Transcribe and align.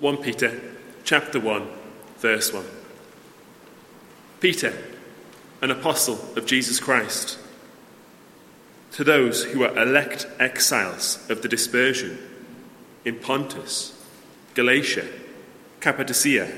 1 0.00 0.16
Peter 0.22 0.58
chapter 1.04 1.38
1, 1.38 1.68
verse 2.16 2.54
1. 2.54 2.64
Peter, 4.40 4.72
an 5.60 5.70
apostle 5.70 6.18
of 6.36 6.46
Jesus 6.46 6.80
Christ, 6.80 7.38
to 8.92 9.04
those 9.04 9.44
who 9.44 9.62
are 9.62 9.76
elect 9.76 10.26
exiles 10.38 11.18
of 11.28 11.42
the 11.42 11.48
dispersion 11.48 12.18
in 13.04 13.18
Pontus, 13.18 13.92
Galatia, 14.54 15.06
Cappadocia, 15.80 16.50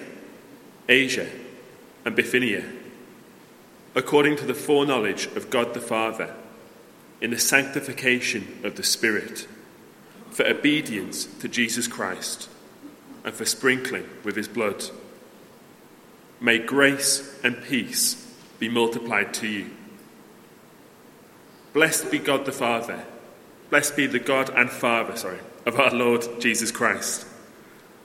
Asia, 0.89 1.29
and 2.05 2.15
Bithynia, 2.15 2.65
according 3.97 4.37
to 4.37 4.47
the 4.47 4.55
foreknowledge 4.55 5.27
of 5.35 5.51
God 5.51 5.75
the 5.75 5.81
Father, 5.81 6.33
in 7.21 7.31
the 7.31 7.41
sanctification 7.41 8.61
of 8.63 8.77
the 8.77 8.85
Spirit, 8.85 9.49
for 10.31 10.47
obedience 10.47 11.25
to 11.25 11.49
Jesus 11.49 11.89
Christ, 11.89 12.49
and 13.25 13.35
for 13.35 13.45
sprinkling 13.45 14.09
with 14.25 14.37
his 14.37 14.49
blood. 14.49 14.85
May 16.41 16.59
grace 16.59 17.39
and 17.45 17.63
peace 17.63 18.35
be 18.59 18.69
multiplied 18.69 19.33
to 19.35 19.47
you. 19.47 19.71
Blessed 21.73 22.11
be 22.11 22.19
God 22.19 22.45
the 22.45 22.53
Father. 22.53 23.05
Blessed 23.71 23.97
be 23.97 24.07
the 24.07 24.19
God 24.19 24.51
and 24.51 24.69
Father, 24.69 25.17
sorry, 25.17 25.39
of 25.65 25.79
our 25.79 25.91
Lord 25.91 26.27
Jesus 26.41 26.71
Christ. 26.71 27.27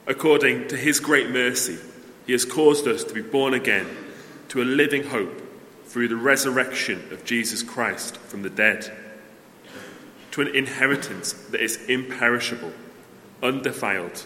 According 0.05 0.69
to 0.69 0.77
his 0.77 0.99
great 0.99 1.29
mercy, 1.29 1.77
he 2.25 2.31
has 2.31 2.45
caused 2.45 2.87
us 2.87 3.03
to 3.03 3.13
be 3.13 3.21
born 3.21 3.53
again 3.53 3.87
to 4.49 4.61
a 4.61 4.63
living 4.63 5.03
hope 5.03 5.41
through 5.85 6.07
the 6.07 6.15
resurrection 6.15 7.01
of 7.11 7.25
Jesus 7.25 7.63
Christ 7.63 8.17
from 8.17 8.43
the 8.43 8.49
dead, 8.49 8.91
to 10.31 10.41
an 10.41 10.55
inheritance 10.55 11.33
that 11.33 11.61
is 11.61 11.83
imperishable, 11.87 12.71
undefiled, 13.41 14.25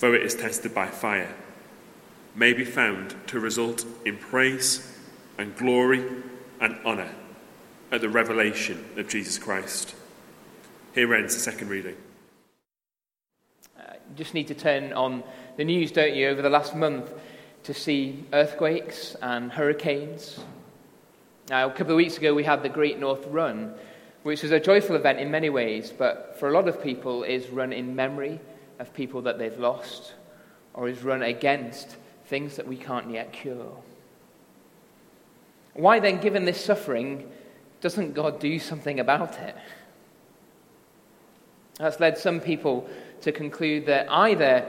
though 0.00 0.14
it 0.14 0.22
is 0.22 0.34
tested 0.34 0.74
by 0.74 0.86
fire, 0.86 1.34
may 2.34 2.52
be 2.52 2.64
found 2.64 3.14
to 3.28 3.38
result 3.38 3.84
in 4.04 4.16
praise 4.16 4.98
and 5.38 5.54
glory 5.56 6.04
and 6.60 6.76
honour 6.84 7.10
at 7.92 8.00
the 8.00 8.08
revelation 8.08 8.84
of 8.96 9.08
Jesus 9.08 9.38
Christ. 9.38 9.94
Here 10.94 11.14
ends 11.14 11.34
the 11.34 11.40
second 11.40 11.68
reading. 11.68 11.96
Uh, 13.78 13.92
you 13.92 14.16
just 14.16 14.34
need 14.34 14.48
to 14.48 14.54
turn 14.54 14.92
on 14.92 15.22
the 15.56 15.64
news, 15.64 15.92
don't 15.92 16.14
you, 16.14 16.28
over 16.28 16.42
the 16.42 16.50
last 16.50 16.74
month 16.74 17.12
to 17.64 17.74
see 17.74 18.24
earthquakes 18.32 19.14
and 19.20 19.52
hurricanes. 19.52 20.40
Now, 21.50 21.68
a 21.68 21.72
couple 21.72 21.92
of 21.92 21.96
weeks 21.96 22.16
ago, 22.16 22.32
we 22.32 22.44
had 22.44 22.62
the 22.62 22.68
Great 22.68 22.98
North 22.98 23.26
Run, 23.26 23.74
which 24.22 24.42
was 24.42 24.52
a 24.52 24.60
joyful 24.60 24.96
event 24.96 25.18
in 25.18 25.30
many 25.30 25.50
ways, 25.50 25.92
but 25.96 26.36
for 26.38 26.48
a 26.48 26.52
lot 26.52 26.68
of 26.68 26.82
people, 26.82 27.22
is 27.22 27.50
run 27.50 27.72
in 27.72 27.94
memory 27.94 28.40
of 28.80 28.92
people 28.92 29.22
that 29.22 29.38
they've 29.38 29.58
lost, 29.58 30.14
or 30.74 30.88
is 30.88 31.04
run 31.04 31.22
against 31.22 31.96
things 32.26 32.56
that 32.56 32.66
we 32.66 32.76
can't 32.76 33.10
yet 33.10 33.32
cure. 33.32 33.76
Why 35.74 36.00
then, 36.00 36.20
given 36.20 36.46
this 36.46 36.64
suffering, 36.64 37.30
doesn't 37.80 38.14
God 38.14 38.40
do 38.40 38.58
something 38.58 38.98
about 38.98 39.38
it? 39.38 39.54
That's 41.78 42.00
led 42.00 42.18
some 42.18 42.40
people 42.40 42.88
to 43.20 43.32
conclude 43.32 43.86
that 43.86 44.10
either 44.10 44.66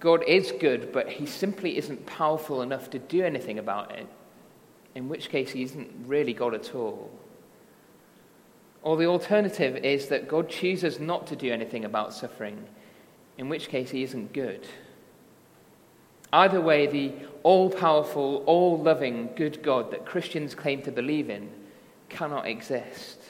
God 0.00 0.22
is 0.26 0.52
good, 0.52 0.92
but 0.92 1.08
he 1.08 1.26
simply 1.26 1.78
isn't 1.78 2.06
powerful 2.06 2.62
enough 2.62 2.90
to 2.90 2.98
do 2.98 3.22
anything 3.22 3.58
about 3.58 3.92
it, 3.92 4.06
in 4.94 5.08
which 5.08 5.28
case 5.28 5.50
he 5.50 5.62
isn't 5.62 5.90
really 6.06 6.32
God 6.32 6.54
at 6.54 6.74
all. 6.74 7.10
Or 8.82 8.96
the 8.96 9.06
alternative 9.06 9.76
is 9.76 10.08
that 10.08 10.28
God 10.28 10.48
chooses 10.48 11.00
not 11.00 11.26
to 11.28 11.36
do 11.36 11.52
anything 11.52 11.84
about 11.84 12.14
suffering, 12.14 12.66
in 13.38 13.48
which 13.48 13.68
case 13.68 13.90
he 13.90 14.02
isn't 14.02 14.32
good. 14.32 14.66
Either 16.32 16.60
way, 16.60 16.86
the 16.86 17.12
all 17.42 17.70
powerful, 17.70 18.42
all 18.46 18.78
loving, 18.78 19.30
good 19.36 19.62
God 19.62 19.90
that 19.92 20.04
Christians 20.04 20.54
claim 20.54 20.82
to 20.82 20.90
believe 20.90 21.30
in 21.30 21.48
cannot 22.08 22.46
exist. 22.46 23.20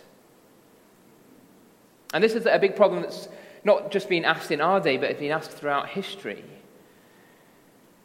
And 2.14 2.24
this 2.24 2.34
is 2.34 2.46
a 2.46 2.58
big 2.58 2.76
problem 2.76 3.02
that's 3.02 3.28
not 3.64 3.90
just 3.90 4.08
been 4.08 4.24
asked 4.24 4.50
in 4.50 4.60
our 4.60 4.80
day, 4.80 4.96
but 4.96 5.10
it's 5.10 5.20
been 5.20 5.32
asked 5.32 5.50
throughout 5.50 5.88
history. 5.88 6.44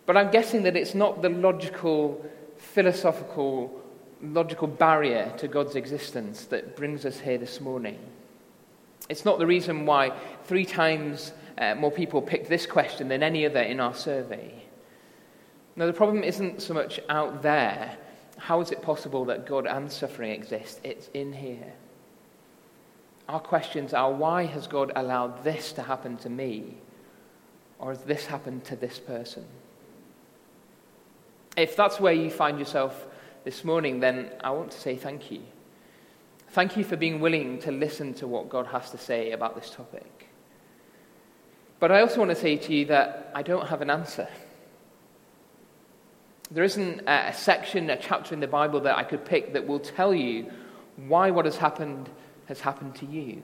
But 0.05 0.17
I'm 0.17 0.31
guessing 0.31 0.63
that 0.63 0.75
it's 0.75 0.95
not 0.95 1.21
the 1.21 1.29
logical, 1.29 2.25
philosophical, 2.57 3.81
logical 4.21 4.67
barrier 4.67 5.33
to 5.37 5.47
God's 5.47 5.75
existence 5.75 6.45
that 6.45 6.75
brings 6.75 7.05
us 7.05 7.19
here 7.19 7.37
this 7.37 7.61
morning. 7.61 7.99
It's 9.07 9.23
not 9.23 9.39
the 9.39 9.47
reason 9.47 9.85
why 9.85 10.11
three 10.45 10.65
times 10.65 11.31
uh, 11.61 11.75
more 11.75 11.91
people 11.91 12.23
picked 12.23 12.49
this 12.49 12.65
question 12.65 13.07
than 13.07 13.21
any 13.21 13.45
other 13.45 13.61
in 13.61 13.79
our 13.79 13.93
survey. 13.93 14.63
Now, 15.75 15.85
the 15.85 15.93
problem 15.93 16.23
isn't 16.23 16.61
so 16.61 16.73
much 16.73 16.99
out 17.07 17.43
there. 17.43 17.97
How 18.37 18.61
is 18.61 18.71
it 18.71 18.81
possible 18.81 19.25
that 19.25 19.45
God 19.45 19.67
and 19.67 19.89
suffering 19.89 20.31
exist? 20.31 20.81
It's 20.83 21.07
in 21.13 21.31
here. 21.31 21.73
Our 23.29 23.39
questions 23.39 23.93
are 23.93 24.11
why 24.11 24.45
has 24.45 24.65
God 24.65 24.91
allowed 24.95 25.43
this 25.43 25.71
to 25.73 25.83
happen 25.83 26.17
to 26.17 26.29
me? 26.29 26.77
Or 27.77 27.91
has 27.91 28.01
this 28.03 28.25
happened 28.25 28.65
to 28.65 28.75
this 28.75 28.99
person? 28.99 29.45
If 31.55 31.75
that's 31.75 31.99
where 31.99 32.13
you 32.13 32.31
find 32.31 32.57
yourself 32.57 33.05
this 33.43 33.63
morning, 33.63 33.99
then 33.99 34.31
I 34.43 34.49
want 34.49 34.71
to 34.71 34.79
say 34.79 34.95
thank 34.95 35.31
you. 35.31 35.41
Thank 36.49 36.75
you 36.75 36.83
for 36.83 36.97
being 36.97 37.19
willing 37.19 37.59
to 37.59 37.71
listen 37.71 38.15
to 38.15 38.27
what 38.27 38.49
God 38.49 38.65
has 38.67 38.89
to 38.91 38.97
say 38.97 39.31
about 39.31 39.55
this 39.55 39.69
topic. 39.69 40.30
But 41.81 41.91
I 41.91 42.01
also 42.01 42.19
want 42.19 42.29
to 42.29 42.35
say 42.35 42.57
to 42.57 42.73
you 42.73 42.85
that 42.85 43.31
I 43.33 43.41
don't 43.41 43.67
have 43.67 43.81
an 43.81 43.89
answer. 43.89 44.27
There 46.51 46.63
isn't 46.63 47.01
a 47.07 47.33
section, 47.33 47.89
a 47.89 47.97
chapter 47.97 48.35
in 48.35 48.39
the 48.39 48.47
Bible 48.47 48.81
that 48.81 48.95
I 48.97 49.03
could 49.03 49.25
pick 49.25 49.53
that 49.53 49.65
will 49.65 49.79
tell 49.79 50.13
you 50.13 50.51
why 51.07 51.31
what 51.31 51.45
has 51.45 51.57
happened 51.57 52.07
has 52.45 52.59
happened 52.59 52.93
to 52.95 53.07
you. 53.07 53.41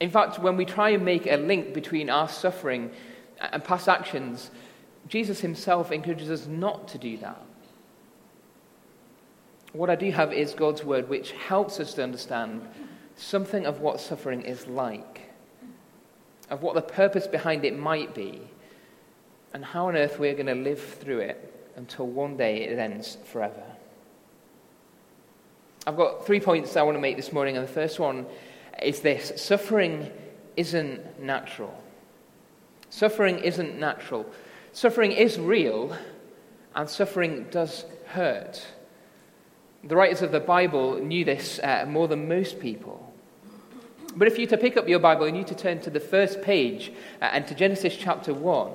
In 0.00 0.10
fact, 0.10 0.40
when 0.40 0.56
we 0.56 0.64
try 0.64 0.90
and 0.90 1.04
make 1.04 1.26
a 1.26 1.36
link 1.36 1.72
between 1.72 2.10
our 2.10 2.28
suffering 2.28 2.90
and 3.40 3.62
past 3.62 3.88
actions, 3.88 4.50
Jesus 5.06 5.40
himself 5.40 5.92
encourages 5.92 6.30
us 6.32 6.48
not 6.48 6.88
to 6.88 6.98
do 6.98 7.16
that. 7.18 7.40
What 9.72 9.88
I 9.88 9.94
do 9.94 10.10
have 10.10 10.32
is 10.32 10.52
God's 10.52 10.82
word, 10.82 11.08
which 11.08 11.30
helps 11.30 11.78
us 11.78 11.94
to 11.94 12.02
understand 12.02 12.66
something 13.14 13.66
of 13.66 13.80
what 13.80 14.00
suffering 14.00 14.42
is 14.42 14.66
like, 14.66 15.27
of 16.50 16.62
what 16.62 16.74
the 16.74 16.82
purpose 16.82 17.26
behind 17.26 17.64
it 17.64 17.78
might 17.78 18.14
be, 18.14 18.40
and 19.52 19.64
how 19.64 19.88
on 19.88 19.96
earth 19.96 20.18
we're 20.18 20.34
going 20.34 20.46
to 20.46 20.54
live 20.54 20.80
through 20.80 21.20
it 21.20 21.72
until 21.76 22.06
one 22.06 22.36
day 22.36 22.62
it 22.62 22.78
ends 22.78 23.18
forever. 23.24 23.62
I've 25.86 25.96
got 25.96 26.26
three 26.26 26.40
points 26.40 26.76
I 26.76 26.82
want 26.82 26.96
to 26.96 27.00
make 27.00 27.16
this 27.16 27.32
morning, 27.32 27.56
and 27.56 27.66
the 27.66 27.72
first 27.72 27.98
one 27.98 28.26
is 28.82 29.00
this 29.00 29.32
suffering 29.40 30.10
isn't 30.56 31.22
natural. 31.22 31.82
Suffering 32.90 33.38
isn't 33.38 33.78
natural. 33.78 34.26
Suffering 34.72 35.12
is 35.12 35.38
real, 35.38 35.96
and 36.74 36.88
suffering 36.88 37.46
does 37.50 37.84
hurt. 38.06 38.66
The 39.84 39.96
writers 39.96 40.22
of 40.22 40.32
the 40.32 40.40
Bible 40.40 40.98
knew 40.98 41.24
this 41.24 41.60
uh, 41.62 41.86
more 41.88 42.08
than 42.08 42.28
most 42.28 42.60
people. 42.60 43.07
But 44.16 44.28
if 44.28 44.38
you 44.38 44.46
to 44.46 44.56
pick 44.56 44.76
up 44.76 44.88
your 44.88 44.98
Bible 44.98 45.26
and 45.26 45.36
you 45.36 45.44
to 45.44 45.54
turn 45.54 45.80
to 45.82 45.90
the 45.90 46.00
first 46.00 46.42
page 46.42 46.92
uh, 47.20 47.26
and 47.26 47.46
to 47.46 47.54
Genesis 47.54 47.96
chapter 47.96 48.32
1, 48.32 48.72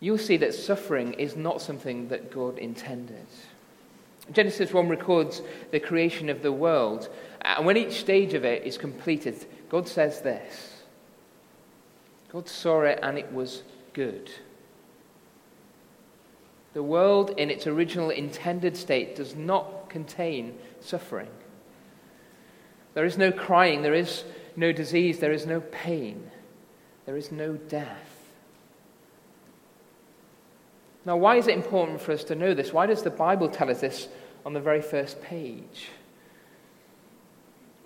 you'll 0.00 0.18
see 0.18 0.36
that 0.38 0.54
suffering 0.54 1.14
is 1.14 1.36
not 1.36 1.60
something 1.60 2.08
that 2.08 2.30
God 2.30 2.58
intended. 2.58 3.26
Genesis 4.32 4.72
1 4.72 4.88
records 4.88 5.42
the 5.70 5.80
creation 5.80 6.28
of 6.28 6.42
the 6.42 6.52
world, 6.52 7.08
and 7.42 7.64
when 7.64 7.76
each 7.76 8.00
stage 8.00 8.34
of 8.34 8.44
it 8.44 8.64
is 8.64 8.76
completed, 8.76 9.46
God 9.68 9.88
says 9.88 10.20
this 10.20 10.82
God 12.30 12.48
saw 12.48 12.82
it 12.82 12.98
and 13.02 13.18
it 13.18 13.32
was 13.32 13.62
good. 13.94 14.30
The 16.74 16.82
world, 16.82 17.30
in 17.38 17.50
its 17.50 17.66
original 17.66 18.10
intended 18.10 18.76
state, 18.76 19.16
does 19.16 19.34
not 19.34 19.88
contain 19.88 20.56
suffering. 20.80 21.30
There 22.94 23.04
is 23.04 23.18
no 23.18 23.30
crying, 23.30 23.82
there 23.82 23.94
is 23.94 24.24
no 24.56 24.72
disease, 24.72 25.20
there 25.20 25.32
is 25.32 25.46
no 25.46 25.60
pain, 25.60 26.30
there 27.06 27.16
is 27.16 27.30
no 27.30 27.54
death. 27.54 28.18
Now, 31.04 31.16
why 31.16 31.36
is 31.36 31.46
it 31.46 31.54
important 31.54 32.00
for 32.00 32.12
us 32.12 32.24
to 32.24 32.34
know 32.34 32.54
this? 32.54 32.72
Why 32.72 32.86
does 32.86 33.02
the 33.02 33.10
Bible 33.10 33.48
tell 33.48 33.70
us 33.70 33.80
this 33.80 34.08
on 34.44 34.52
the 34.52 34.60
very 34.60 34.82
first 34.82 35.22
page? 35.22 35.88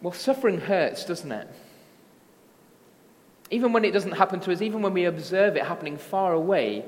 Well, 0.00 0.12
suffering 0.12 0.60
hurts, 0.60 1.04
doesn't 1.04 1.30
it? 1.30 1.48
Even 3.50 3.72
when 3.72 3.84
it 3.84 3.92
doesn't 3.92 4.12
happen 4.12 4.40
to 4.40 4.52
us, 4.52 4.62
even 4.62 4.82
when 4.82 4.94
we 4.94 5.04
observe 5.04 5.56
it 5.56 5.64
happening 5.64 5.98
far 5.98 6.32
away, 6.32 6.84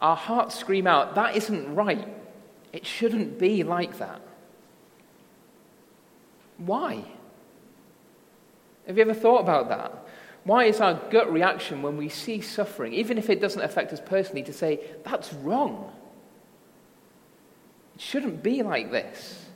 our 0.00 0.16
hearts 0.16 0.58
scream 0.58 0.86
out, 0.86 1.14
that 1.14 1.36
isn't 1.36 1.74
right. 1.74 2.08
It 2.72 2.86
shouldn't 2.86 3.38
be 3.38 3.62
like 3.62 3.98
that. 3.98 4.22
Why? 6.56 7.04
Have 8.86 8.96
you 8.96 9.02
ever 9.02 9.14
thought 9.14 9.40
about 9.40 9.68
that? 9.68 10.06
Why 10.44 10.64
is 10.64 10.80
our 10.80 10.94
gut 11.10 11.32
reaction 11.32 11.82
when 11.82 11.96
we 11.96 12.08
see 12.08 12.40
suffering, 12.40 12.94
even 12.94 13.18
if 13.18 13.28
it 13.28 13.40
doesn't 13.40 13.60
affect 13.60 13.92
us 13.92 14.00
personally, 14.04 14.42
to 14.44 14.52
say, 14.52 14.80
that's 15.04 15.32
wrong? 15.34 15.92
It 17.94 18.00
shouldn't 18.00 18.42
be 18.42 18.62
like 18.62 18.90
this. 18.90 19.46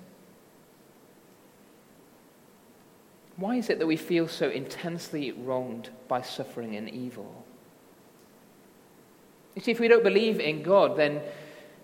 Why 3.36 3.56
is 3.56 3.70
it 3.70 3.78
that 3.78 3.86
we 3.86 3.96
feel 3.96 4.28
so 4.28 4.48
intensely 4.48 5.32
wronged 5.32 5.90
by 6.06 6.22
suffering 6.22 6.76
and 6.76 6.88
evil? 6.88 7.44
You 9.54 9.62
see, 9.62 9.70
if 9.70 9.80
we 9.80 9.88
don't 9.88 10.04
believe 10.04 10.38
in 10.38 10.62
God, 10.62 10.96
then 10.96 11.20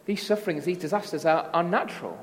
these 0.05 0.25
sufferings, 0.25 0.65
these 0.65 0.79
disasters 0.79 1.25
are, 1.25 1.49
are 1.53 1.63
natural. 1.63 2.19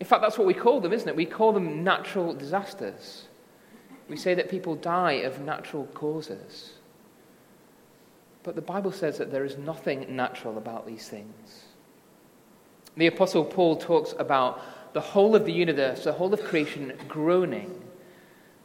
In 0.00 0.06
fact, 0.06 0.22
that's 0.22 0.38
what 0.38 0.46
we 0.46 0.54
call 0.54 0.80
them, 0.80 0.92
isn't 0.92 1.08
it? 1.08 1.16
We 1.16 1.26
call 1.26 1.52
them 1.52 1.84
natural 1.84 2.32
disasters. 2.34 3.28
We 4.12 4.18
say 4.18 4.34
that 4.34 4.50
people 4.50 4.74
die 4.74 5.22
of 5.24 5.40
natural 5.40 5.86
causes. 5.94 6.74
But 8.42 8.56
the 8.56 8.60
Bible 8.60 8.92
says 8.92 9.16
that 9.16 9.32
there 9.32 9.46
is 9.46 9.56
nothing 9.56 10.14
natural 10.14 10.58
about 10.58 10.86
these 10.86 11.08
things. 11.08 11.62
The 12.94 13.06
Apostle 13.06 13.42
Paul 13.42 13.76
talks 13.76 14.14
about 14.18 14.92
the 14.92 15.00
whole 15.00 15.34
of 15.34 15.46
the 15.46 15.52
universe, 15.54 16.04
the 16.04 16.12
whole 16.12 16.34
of 16.34 16.44
creation 16.44 16.92
groaning 17.08 17.88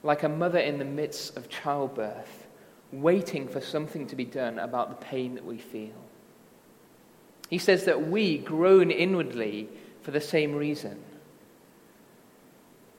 like 0.03 0.23
a 0.23 0.27
mother 0.27 0.59
in 0.59 0.79
the 0.79 0.83
midst 0.83 1.37
of 1.37 1.47
childbirth, 1.47 2.47
waiting 2.91 3.47
for 3.47 3.61
something 3.61 4.05
to 4.07 4.17
be 4.17 4.25
done 4.25 4.59
about 4.59 4.89
the 4.89 5.05
pain 5.05 5.35
that 5.35 5.45
we 5.45 5.59
feel. 5.59 5.95
He 7.49 7.57
says 7.57 7.85
that 7.85 8.09
we 8.09 8.37
groan 8.37 8.91
inwardly 8.91 9.69
for 10.01 10.11
the 10.11 10.19
same 10.19 10.53
reason. 10.55 11.01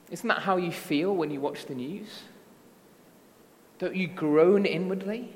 Isn't 0.09 0.29
that 0.29 0.39
how 0.39 0.57
you 0.57 0.71
feel 0.71 1.15
when 1.15 1.29
you 1.29 1.39
watch 1.39 1.67
the 1.67 1.75
news? 1.75 2.23
Don't 3.79 3.95
you 3.95 4.07
groan 4.07 4.65
inwardly? 4.65 5.33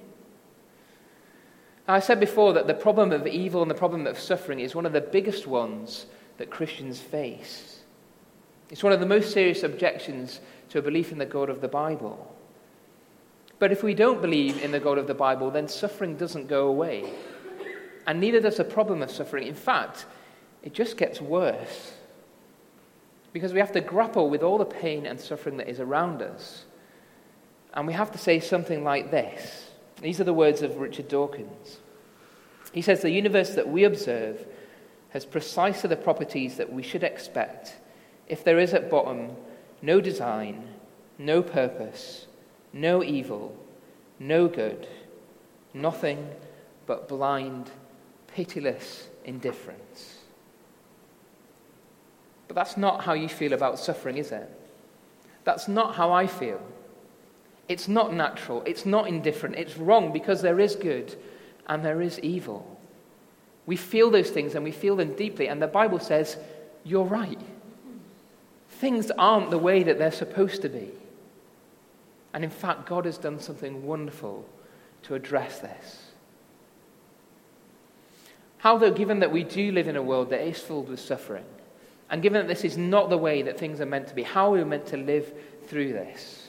I 1.87 1.99
said 1.99 2.19
before 2.19 2.53
that 2.53 2.67
the 2.67 2.73
problem 2.73 3.11
of 3.11 3.27
evil 3.27 3.61
and 3.61 3.71
the 3.71 3.75
problem 3.75 4.07
of 4.07 4.19
suffering 4.19 4.59
is 4.59 4.75
one 4.75 4.85
of 4.85 4.93
the 4.93 5.01
biggest 5.01 5.47
ones 5.47 6.05
that 6.37 6.49
Christians 6.49 6.99
face. 6.99 7.81
It's 8.69 8.83
one 8.83 8.93
of 8.93 8.99
the 8.99 9.05
most 9.05 9.33
serious 9.33 9.63
objections 9.63 10.39
to 10.69 10.79
a 10.79 10.81
belief 10.81 11.11
in 11.11 11.17
the 11.17 11.25
God 11.25 11.49
of 11.49 11.61
the 11.61 11.67
Bible. 11.67 12.33
But 13.59 13.71
if 13.71 13.83
we 13.83 13.93
don't 13.93 14.21
believe 14.21 14.61
in 14.63 14.71
the 14.71 14.79
God 14.79 14.97
of 14.97 15.07
the 15.07 15.13
Bible, 15.13 15.51
then 15.51 15.67
suffering 15.67 16.17
doesn't 16.17 16.47
go 16.47 16.67
away. 16.67 17.13
And 18.07 18.19
neither 18.19 18.41
does 18.41 18.57
the 18.57 18.63
problem 18.63 19.01
of 19.01 19.11
suffering. 19.11 19.47
In 19.47 19.55
fact, 19.55 20.05
it 20.63 20.73
just 20.73 20.97
gets 20.97 21.21
worse. 21.21 21.93
Because 23.31 23.53
we 23.53 23.59
have 23.59 23.71
to 23.73 23.81
grapple 23.81 24.29
with 24.29 24.43
all 24.43 24.57
the 24.57 24.65
pain 24.65 25.05
and 25.05 25.19
suffering 25.19 25.57
that 25.57 25.69
is 25.69 25.79
around 25.79 26.21
us. 26.21 26.65
And 27.73 27.87
we 27.87 27.93
have 27.93 28.11
to 28.11 28.17
say 28.17 28.39
something 28.39 28.83
like 28.83 29.11
this. 29.11 29.69
These 30.01 30.19
are 30.19 30.25
the 30.25 30.33
words 30.33 30.61
of 30.61 30.77
Richard 30.77 31.07
Dawkins. 31.07 31.79
He 32.71 32.81
says, 32.81 33.01
The 33.01 33.09
universe 33.09 33.55
that 33.55 33.69
we 33.69 33.83
observe 33.83 34.45
has 35.09 35.25
precisely 35.25 35.87
the 35.87 35.95
properties 35.95 36.57
that 36.57 36.71
we 36.71 36.83
should 36.83 37.03
expect 37.03 37.75
if 38.27 38.43
there 38.43 38.59
is 38.59 38.73
at 38.73 38.89
bottom 38.89 39.35
no 39.81 39.99
design, 39.99 40.67
no 41.17 41.43
purpose, 41.43 42.25
no 42.71 43.03
evil, 43.03 43.55
no 44.17 44.47
good, 44.47 44.87
nothing 45.73 46.29
but 46.85 47.07
blind, 47.07 47.69
pitiless 48.27 49.09
indifference. 49.25 50.19
But 52.47 52.55
that's 52.55 52.77
not 52.77 53.03
how 53.03 53.13
you 53.13 53.27
feel 53.27 53.53
about 53.53 53.77
suffering, 53.77 54.17
is 54.17 54.31
it? 54.31 54.49
That's 55.43 55.67
not 55.67 55.95
how 55.95 56.11
I 56.11 56.27
feel. 56.27 56.61
It's 57.67 57.87
not 57.87 58.13
natural. 58.13 58.61
It's 58.65 58.85
not 58.85 59.07
indifferent. 59.07 59.55
It's 59.55 59.77
wrong 59.77 60.11
because 60.11 60.41
there 60.41 60.59
is 60.59 60.75
good 60.75 61.15
and 61.67 61.83
there 61.83 62.01
is 62.01 62.19
evil. 62.19 62.79
We 63.65 63.77
feel 63.77 64.11
those 64.11 64.29
things 64.29 64.55
and 64.55 64.63
we 64.63 64.71
feel 64.71 64.95
them 64.95 65.15
deeply, 65.15 65.47
and 65.47 65.61
the 65.61 65.67
Bible 65.67 65.99
says, 65.99 66.37
You're 66.83 67.05
right. 67.05 67.39
Things 68.69 69.11
aren't 69.11 69.51
the 69.51 69.57
way 69.57 69.83
that 69.83 69.97
they're 69.97 70.11
supposed 70.11 70.61
to 70.63 70.69
be. 70.69 70.91
And 72.33 72.43
in 72.43 72.49
fact, 72.49 72.87
God 72.87 73.05
has 73.05 73.17
done 73.17 73.39
something 73.39 73.85
wonderful 73.85 74.45
to 75.03 75.15
address 75.15 75.59
this. 75.59 76.07
How, 78.57 78.77
though, 78.77 78.91
given 78.91 79.19
that 79.19 79.31
we 79.31 79.43
do 79.43 79.71
live 79.71 79.87
in 79.87 79.95
a 79.95 80.01
world 80.01 80.31
that 80.31 80.41
is 80.41 80.59
filled 80.59 80.89
with 80.89 80.99
suffering, 80.99 81.45
and 82.09 82.21
given 82.21 82.41
that 82.41 82.47
this 82.47 82.63
is 82.63 82.77
not 82.77 83.09
the 83.09 83.17
way 83.17 83.41
that 83.43 83.57
things 83.57 83.79
are 83.79 83.85
meant 83.85 84.07
to 84.07 84.15
be, 84.15 84.23
how 84.23 84.53
are 84.53 84.57
we 84.57 84.63
meant 84.63 84.87
to 84.87 84.97
live 84.97 85.31
through 85.67 85.93
this? 85.93 86.42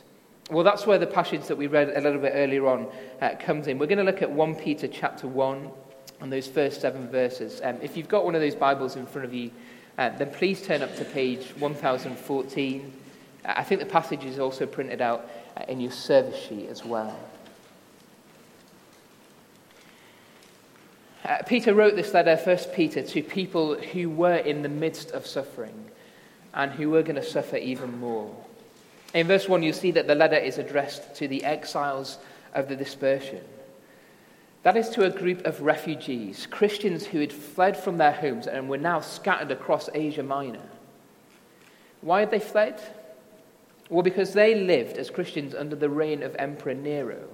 Well, 0.51 0.63
that's 0.63 0.87
where 0.87 0.99
the 0.99 1.07
passage 1.07 1.47
that 1.47 1.57
we 1.57 1.69
read 1.69 1.89
a 1.97 2.01
little 2.03 2.21
bit 2.21 2.33
earlier 2.35 2.67
on 2.67 2.87
uh, 3.23 3.31
comes 3.41 3.67
in. 3.67 3.79
We're 3.79 3.87
going 3.87 3.99
to 3.99 4.05
look 4.05 4.21
at 4.21 4.31
1 4.31 4.57
Peter 4.57 4.87
chapter 4.87 5.27
1 5.27 5.71
and 6.21 6.33
those 6.33 6.47
first 6.47 6.83
seven 6.83 7.09
verses. 7.09 7.63
Um, 7.65 7.79
if 7.81 7.97
you've 7.97 8.09
got 8.09 8.27
one 8.27 8.35
of 8.35 8.43
those 8.43 8.55
Bibles 8.55 8.97
in 8.97 9.07
front 9.07 9.25
of 9.25 9.33
you, 9.33 9.51
uh, 9.97 10.11
then 10.11 10.31
please 10.31 10.61
turn 10.61 10.83
up 10.83 10.95
to 10.97 11.05
page 11.05 11.55
1014. 11.59 12.93
Uh, 13.45 13.55
I 13.57 13.65
think 13.65 13.81
the 13.81 13.87
passage 13.87 14.25
is 14.25 14.39
also 14.39 14.67
printed 14.67 15.01
out 15.01 15.31
uh, 15.57 15.65
in 15.67 15.81
your 15.81 15.91
service 15.91 16.39
sheet 16.39 16.69
as 16.69 16.85
well. 16.85 17.19
Uh, 21.25 21.39
Peter 21.47 21.73
wrote 21.73 21.97
this 21.97 22.13
letter, 22.13 22.37
First 22.37 22.75
Peter, 22.75 23.01
to 23.01 23.23
people 23.23 23.77
who 23.77 24.11
were 24.11 24.37
in 24.37 24.61
the 24.61 24.69
midst 24.69 25.11
of 25.13 25.27
suffering 25.27 25.87
and 26.53 26.73
who 26.73 26.91
were 26.91 27.03
going 27.03 27.17
to 27.17 27.25
suffer 27.25 27.57
even 27.57 27.99
more. 27.99 28.37
In 29.15 29.29
verse 29.29 29.49
1, 29.49 29.63
you 29.63 29.73
see 29.73 29.93
that 29.93 30.09
the 30.09 30.15
letter 30.15 30.37
is 30.37 30.59
addressed 30.59 31.15
to 31.15 31.29
the 31.29 31.45
exiles 31.45 32.19
of 32.53 32.69
the 32.69 32.77
dispersion. 32.77 33.43
That 34.65 34.77
is 34.77 34.89
to 34.91 35.05
a 35.05 35.11
group 35.11 35.47
of 35.47 35.61
refugees, 35.61 36.47
Christians 36.51 37.07
who 37.07 37.21
had 37.21 37.33
fled 37.33 37.77
from 37.77 37.97
their 37.97 38.13
homes 38.13 38.47
and 38.47 38.69
were 38.69 38.79
now 38.79 39.01
scattered 39.01 39.53
across 39.53 39.89
Asia 39.95 40.23
Minor. 40.23 40.69
Why 42.01 42.21
had 42.21 42.31
they 42.31 42.41
fled? 42.41 42.81
Well, 43.89 44.03
because 44.03 44.33
they 44.33 44.55
lived 44.55 44.97
as 44.97 45.11
Christians 45.11 45.55
under 45.55 45.77
the 45.77 45.91
reign 45.91 46.23
of 46.23 46.35
Emperor 46.39 46.75
Nero, 46.75 47.29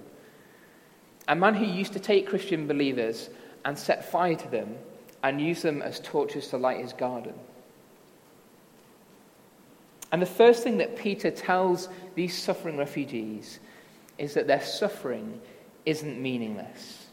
a 1.28 1.36
man 1.36 1.54
who 1.54 1.64
used 1.64 1.92
to 1.94 2.00
take 2.00 2.28
Christian 2.28 2.66
believers 2.66 3.30
and 3.64 3.78
set 3.78 4.10
fire 4.10 4.34
to 4.34 4.48
them 4.48 4.76
and 5.22 5.40
use 5.40 5.62
them 5.62 5.80
as 5.80 6.00
torches 6.00 6.48
to 6.48 6.56
light 6.56 6.80
his 6.80 6.92
garden. 6.92 7.34
And 10.12 10.20
the 10.20 10.26
first 10.26 10.62
thing 10.62 10.78
that 10.78 10.96
Peter 10.96 11.30
tells 11.30 11.88
these 12.14 12.36
suffering 12.36 12.76
refugees 12.76 13.60
is 14.18 14.34
that 14.34 14.46
their 14.46 14.60
suffering 14.60 15.40
isn't 15.86 16.20
meaningless. 16.20 17.06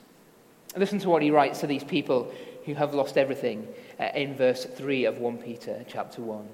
Listen 0.75 0.99
to 0.99 1.09
what 1.09 1.21
he 1.21 1.31
writes 1.31 1.59
to 1.59 1.67
these 1.67 1.83
people 1.83 2.31
who 2.65 2.73
have 2.73 2.93
lost 2.93 3.17
everything 3.17 3.67
uh, 3.99 4.09
in 4.15 4.35
verse 4.35 4.65
3 4.65 5.05
of 5.05 5.19
1 5.19 5.37
Peter 5.37 5.85
chapter 5.87 6.21
1. 6.21 6.47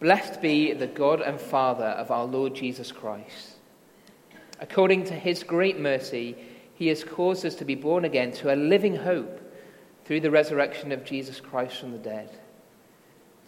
Blessed 0.00 0.40
be 0.40 0.72
the 0.72 0.86
God 0.86 1.20
and 1.20 1.40
Father 1.40 1.84
of 1.84 2.10
our 2.10 2.24
Lord 2.24 2.54
Jesus 2.54 2.90
Christ. 2.90 3.56
According 4.58 5.04
to 5.04 5.14
his 5.14 5.42
great 5.42 5.78
mercy, 5.78 6.36
he 6.74 6.88
has 6.88 7.04
caused 7.04 7.46
us 7.46 7.54
to 7.56 7.64
be 7.64 7.74
born 7.74 8.04
again 8.04 8.32
to 8.32 8.52
a 8.52 8.56
living 8.56 8.96
hope 8.96 9.40
through 10.04 10.20
the 10.20 10.30
resurrection 10.30 10.92
of 10.92 11.04
Jesus 11.04 11.40
Christ 11.40 11.76
from 11.76 11.92
the 11.92 11.98
dead 11.98 12.30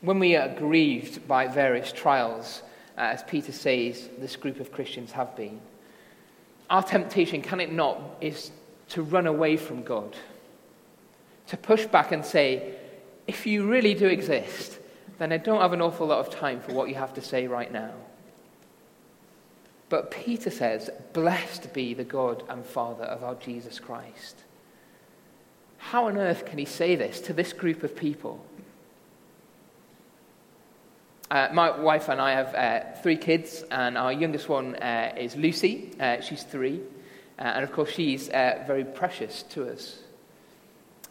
When 0.00 0.18
we 0.18 0.36
are 0.36 0.48
grieved 0.48 1.26
by 1.26 1.48
various 1.48 1.92
trials, 1.92 2.62
uh, 2.96 3.00
as 3.00 3.22
Peter 3.24 3.52
says, 3.52 4.08
this 4.18 4.36
group 4.36 4.60
of 4.60 4.72
Christians 4.72 5.12
have 5.12 5.34
been, 5.36 5.60
our 6.70 6.82
temptation, 6.82 7.42
can 7.42 7.60
it 7.60 7.72
not, 7.72 8.00
is 8.20 8.50
to 8.90 9.02
run 9.02 9.26
away 9.26 9.56
from 9.56 9.82
God, 9.82 10.16
to 11.48 11.56
push 11.56 11.86
back 11.86 12.12
and 12.12 12.24
say, 12.24 12.74
if 13.26 13.46
you 13.46 13.68
really 13.68 13.94
do 13.94 14.06
exist, 14.06 14.78
then 15.18 15.32
I 15.32 15.36
don't 15.36 15.60
have 15.60 15.72
an 15.72 15.82
awful 15.82 16.06
lot 16.06 16.26
of 16.26 16.30
time 16.30 16.60
for 16.60 16.72
what 16.72 16.88
you 16.88 16.94
have 16.94 17.14
to 17.14 17.20
say 17.20 17.46
right 17.46 17.72
now. 17.72 17.92
But 19.88 20.10
Peter 20.10 20.50
says, 20.50 20.90
Blessed 21.12 21.72
be 21.72 21.94
the 21.94 22.04
God 22.04 22.42
and 22.48 22.64
Father 22.64 23.04
of 23.04 23.24
our 23.24 23.34
Jesus 23.34 23.80
Christ. 23.80 24.44
How 25.78 26.06
on 26.06 26.18
earth 26.18 26.44
can 26.44 26.58
he 26.58 26.64
say 26.64 26.94
this 26.94 27.20
to 27.22 27.32
this 27.32 27.52
group 27.52 27.82
of 27.82 27.96
people? 27.96 28.44
Uh, 31.30 31.48
my 31.52 31.78
wife 31.78 32.08
and 32.08 32.22
I 32.22 32.32
have 32.32 32.54
uh, 32.54 32.96
three 33.02 33.16
kids, 33.16 33.62
and 33.70 33.98
our 33.98 34.12
youngest 34.12 34.48
one 34.48 34.76
uh, 34.76 35.12
is 35.14 35.36
Lucy. 35.36 35.90
Uh, 36.00 36.22
she's 36.22 36.42
three. 36.42 36.80
Uh, 37.38 37.42
and 37.42 37.64
of 37.64 37.70
course, 37.70 37.90
she's 37.90 38.30
uh, 38.30 38.64
very 38.66 38.84
precious 38.84 39.42
to 39.50 39.70
us. 39.70 39.98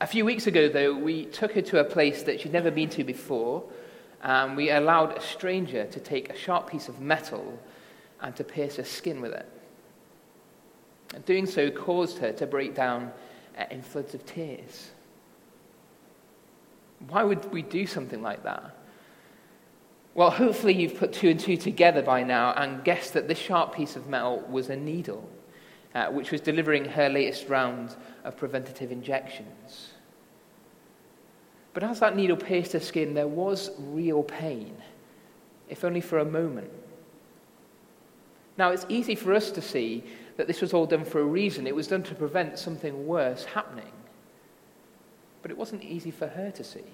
A 0.01 0.07
few 0.07 0.25
weeks 0.25 0.47
ago, 0.47 0.69
though, 0.69 0.95
we 0.95 1.25
took 1.25 1.53
her 1.53 1.61
to 1.61 1.79
a 1.79 1.83
place 1.83 2.23
that 2.23 2.41
she'd 2.41 2.51
never 2.51 2.71
been 2.71 2.89
to 2.89 3.03
before, 3.03 3.63
and 4.23 4.57
we 4.57 4.71
allowed 4.71 5.15
a 5.15 5.21
stranger 5.21 5.85
to 5.85 5.99
take 5.99 6.31
a 6.31 6.37
sharp 6.37 6.69
piece 6.71 6.89
of 6.89 6.99
metal 6.99 7.59
and 8.19 8.35
to 8.37 8.43
pierce 8.43 8.77
her 8.77 8.83
skin 8.83 9.21
with 9.21 9.33
it. 9.33 9.47
And 11.13 11.23
doing 11.25 11.45
so 11.45 11.69
caused 11.69 12.17
her 12.19 12.31
to 12.33 12.47
break 12.47 12.73
down 12.73 13.11
in 13.69 13.83
floods 13.83 14.15
of 14.15 14.25
tears. 14.25 14.89
Why 17.07 17.23
would 17.23 17.51
we 17.51 17.61
do 17.61 17.85
something 17.85 18.23
like 18.23 18.43
that? 18.43 18.75
Well, 20.17 20.31
hopefully 20.31 20.73
you've 20.73 20.97
put 20.97 21.13
two 21.13 21.29
and 21.29 21.39
two 21.39 21.57
together 21.57 22.01
by 22.01 22.23
now 22.23 22.51
and 22.53 22.83
guessed 22.83 23.13
that 23.13 23.27
this 23.27 23.37
sharp 23.37 23.75
piece 23.75 23.95
of 23.95 24.07
metal 24.07 24.43
was 24.49 24.71
a 24.71 24.75
needle 24.75 25.29
uh, 25.93 26.07
which 26.07 26.31
was 26.31 26.41
delivering 26.41 26.85
her 26.85 27.07
latest 27.07 27.47
round 27.49 27.95
of 28.23 28.35
preventative 28.35 28.91
injections. 28.91 29.89
But 31.75 31.83
as 31.83 31.99
that 31.99 32.15
needle 32.15 32.35
pierced 32.35 32.73
her 32.73 32.79
skin, 32.79 33.13
there 33.13 33.27
was 33.27 33.69
real 33.77 34.23
pain, 34.23 34.75
if 35.69 35.85
only 35.85 36.01
for 36.01 36.17
a 36.17 36.25
moment. 36.25 36.71
Now, 38.57 38.71
it's 38.71 38.87
easy 38.89 39.13
for 39.13 39.35
us 39.35 39.51
to 39.51 39.61
see 39.61 40.03
that 40.35 40.47
this 40.47 40.61
was 40.61 40.73
all 40.73 40.87
done 40.87 41.05
for 41.05 41.19
a 41.19 41.25
reason. 41.25 41.67
It 41.67 41.75
was 41.75 41.87
done 41.87 42.01
to 42.01 42.15
prevent 42.15 42.57
something 42.57 43.05
worse 43.05 43.45
happening. 43.45 43.91
But 45.43 45.51
it 45.51 45.57
wasn't 45.57 45.83
easy 45.83 46.09
for 46.09 46.25
her 46.25 46.49
to 46.49 46.63
see. 46.63 46.85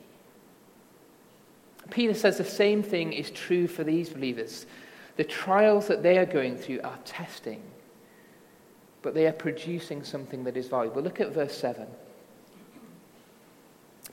Peter 1.90 2.14
says 2.14 2.38
the 2.38 2.44
same 2.44 2.82
thing 2.82 3.14
is 3.14 3.30
true 3.32 3.68
for 3.68 3.84
these 3.84 4.10
believers. 4.10 4.66
The 5.18 5.24
trials 5.24 5.88
that 5.88 6.02
they 6.02 6.18
are 6.18 6.26
going 6.26 6.58
through 6.58 6.82
are 6.82 6.98
testing 7.06 7.62
but 9.04 9.14
they 9.14 9.28
are 9.28 9.34
producing 9.34 10.04
something 10.04 10.46
that 10.46 10.58
is 10.58 10.68
valuable. 10.68 11.04
Look 11.04 11.22
at 11.22 11.34
verse 11.34 11.56
7. 11.56 11.86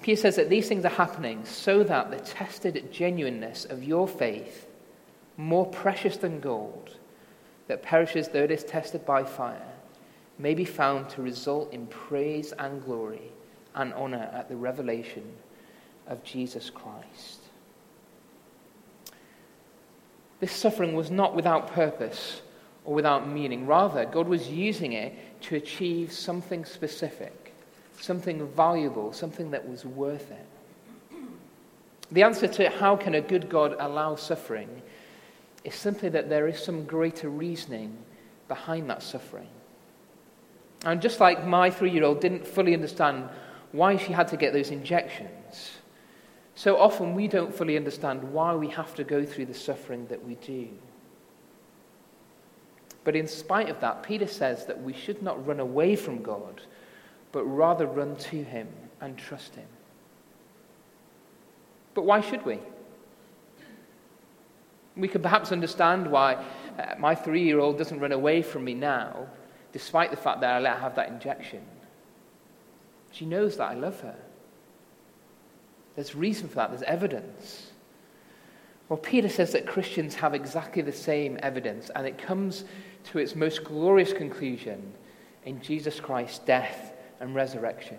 Peter 0.02 0.20
says 0.20 0.36
that 0.36 0.50
these 0.50 0.68
things 0.68 0.84
are 0.84 0.88
happening 0.88 1.44
so 1.44 1.82
that 1.84 2.10
the 2.10 2.18
tested 2.18 2.92
genuineness 2.92 3.64
of 3.64 3.84
your 3.84 4.08
faith, 4.08 4.66
more 5.36 5.66
precious 5.66 6.16
than 6.16 6.40
gold, 6.40 6.96
that 7.68 7.82
perishes 7.82 8.28
though 8.28 8.42
it 8.42 8.50
is 8.50 8.64
tested 8.64 9.06
by 9.06 9.22
fire, 9.22 9.72
may 10.38 10.54
be 10.54 10.64
found 10.64 11.08
to 11.10 11.22
result 11.22 11.72
in 11.72 11.86
praise 11.86 12.52
and 12.58 12.84
glory 12.84 13.30
and 13.74 13.94
honor 13.94 14.30
at 14.32 14.48
the 14.48 14.56
revelation 14.56 15.24
of 16.06 16.24
Jesus 16.24 16.70
Christ. 16.70 17.39
This 20.40 20.52
suffering 20.52 20.94
was 20.94 21.10
not 21.10 21.36
without 21.36 21.68
purpose 21.72 22.40
or 22.84 22.94
without 22.94 23.28
meaning. 23.28 23.66
Rather, 23.66 24.06
God 24.06 24.26
was 24.26 24.48
using 24.48 24.94
it 24.94 25.14
to 25.42 25.56
achieve 25.56 26.12
something 26.12 26.64
specific, 26.64 27.54
something 28.00 28.48
valuable, 28.48 29.12
something 29.12 29.50
that 29.50 29.68
was 29.68 29.84
worth 29.84 30.30
it. 30.30 30.46
The 32.10 32.22
answer 32.22 32.48
to 32.48 32.70
how 32.70 32.96
can 32.96 33.14
a 33.14 33.20
good 33.20 33.48
God 33.48 33.76
allow 33.78 34.16
suffering 34.16 34.82
is 35.62 35.74
simply 35.74 36.08
that 36.08 36.28
there 36.28 36.48
is 36.48 36.58
some 36.58 36.84
greater 36.84 37.28
reasoning 37.28 37.96
behind 38.48 38.88
that 38.90 39.02
suffering. 39.02 39.46
And 40.84 41.02
just 41.02 41.20
like 41.20 41.46
my 41.46 41.70
three 41.70 41.90
year 41.90 42.04
old 42.04 42.20
didn't 42.20 42.46
fully 42.46 42.74
understand 42.74 43.28
why 43.72 43.96
she 43.96 44.12
had 44.12 44.28
to 44.28 44.36
get 44.36 44.52
those 44.52 44.70
injections, 44.70 45.72
so 46.54 46.76
often 46.76 47.14
we 47.14 47.28
don't 47.28 47.54
fully 47.54 47.76
understand 47.76 48.22
why 48.22 48.54
we 48.54 48.68
have 48.68 48.94
to 48.96 49.04
go 49.04 49.24
through 49.24 49.46
the 49.46 49.54
suffering 49.54 50.06
that 50.08 50.24
we 50.24 50.34
do. 50.36 50.68
But 53.04 53.16
in 53.16 53.26
spite 53.26 53.68
of 53.68 53.80
that, 53.80 54.02
Peter 54.02 54.26
says 54.26 54.66
that 54.66 54.82
we 54.82 54.92
should 54.92 55.22
not 55.22 55.46
run 55.46 55.58
away 55.60 55.96
from 55.96 56.22
God, 56.22 56.60
but 57.32 57.44
rather 57.44 57.86
run 57.86 58.16
to 58.16 58.44
him 58.44 58.68
and 59.00 59.16
trust 59.16 59.54
him. 59.54 59.66
But 61.94 62.02
why 62.02 62.20
should 62.20 62.44
we? 62.44 62.58
We 64.96 65.08
can 65.08 65.22
perhaps 65.22 65.50
understand 65.50 66.10
why 66.10 66.34
uh, 66.78 66.94
my 66.98 67.14
three 67.14 67.42
year 67.42 67.58
old 67.58 67.78
doesn't 67.78 68.00
run 68.00 68.12
away 68.12 68.42
from 68.42 68.64
me 68.64 68.74
now, 68.74 69.28
despite 69.72 70.10
the 70.10 70.16
fact 70.16 70.40
that 70.42 70.54
I 70.54 70.58
let 70.58 70.74
her 70.74 70.80
have 70.80 70.94
that 70.96 71.08
injection. 71.08 71.62
She 73.12 73.24
knows 73.24 73.56
that 73.56 73.70
I 73.70 73.74
love 73.74 74.00
her. 74.00 74.16
There's 76.00 76.14
reason 76.14 76.48
for 76.48 76.54
that, 76.54 76.70
there's 76.70 76.82
evidence. 76.84 77.72
Well, 78.88 78.96
Peter 78.96 79.28
says 79.28 79.52
that 79.52 79.66
Christians 79.66 80.14
have 80.14 80.32
exactly 80.32 80.80
the 80.80 80.92
same 80.92 81.38
evidence, 81.42 81.90
and 81.94 82.06
it 82.06 82.16
comes 82.16 82.64
to 83.10 83.18
its 83.18 83.36
most 83.36 83.64
glorious 83.64 84.14
conclusion 84.14 84.94
in 85.44 85.60
Jesus 85.60 86.00
Christ's 86.00 86.38
death 86.38 86.94
and 87.20 87.34
resurrection. 87.34 87.98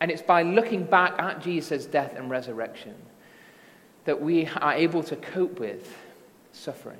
And 0.00 0.10
it's 0.10 0.22
by 0.22 0.42
looking 0.42 0.82
back 0.82 1.14
at 1.20 1.40
Jesus' 1.40 1.86
death 1.86 2.14
and 2.16 2.28
resurrection 2.28 2.96
that 4.06 4.20
we 4.20 4.48
are 4.48 4.72
able 4.72 5.04
to 5.04 5.14
cope 5.14 5.60
with 5.60 5.96
suffering. 6.50 6.98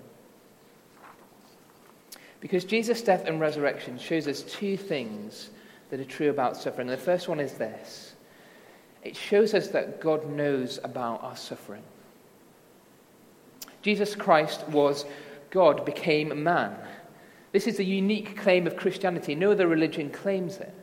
Because 2.38 2.64
Jesus' 2.64 3.02
death 3.02 3.24
and 3.26 3.40
resurrection 3.40 3.98
shows 3.98 4.28
us 4.28 4.42
two 4.42 4.76
things 4.76 5.50
that 5.90 5.98
are 5.98 6.04
true 6.04 6.30
about 6.30 6.56
suffering. 6.56 6.86
The 6.86 6.96
first 6.96 7.26
one 7.26 7.40
is 7.40 7.54
this 7.54 8.13
it 9.04 9.16
shows 9.16 9.54
us 9.54 9.68
that 9.68 10.00
God 10.00 10.28
knows 10.28 10.80
about 10.82 11.22
our 11.22 11.36
suffering. 11.36 11.82
Jesus 13.82 14.14
Christ 14.14 14.66
was 14.68 15.04
God, 15.50 15.84
became 15.84 16.42
man. 16.42 16.74
This 17.52 17.66
is 17.66 17.78
a 17.78 17.84
unique 17.84 18.36
claim 18.36 18.66
of 18.66 18.76
Christianity. 18.76 19.34
No 19.34 19.52
other 19.52 19.68
religion 19.68 20.10
claims 20.10 20.56
it. 20.56 20.74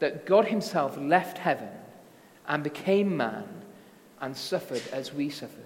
That 0.00 0.26
God 0.26 0.46
Himself 0.46 0.98
left 0.98 1.38
heaven 1.38 1.70
and 2.48 2.62
became 2.62 3.16
man 3.16 3.46
and 4.20 4.36
suffered 4.36 4.82
as 4.92 5.14
we 5.14 5.30
suffered. 5.30 5.64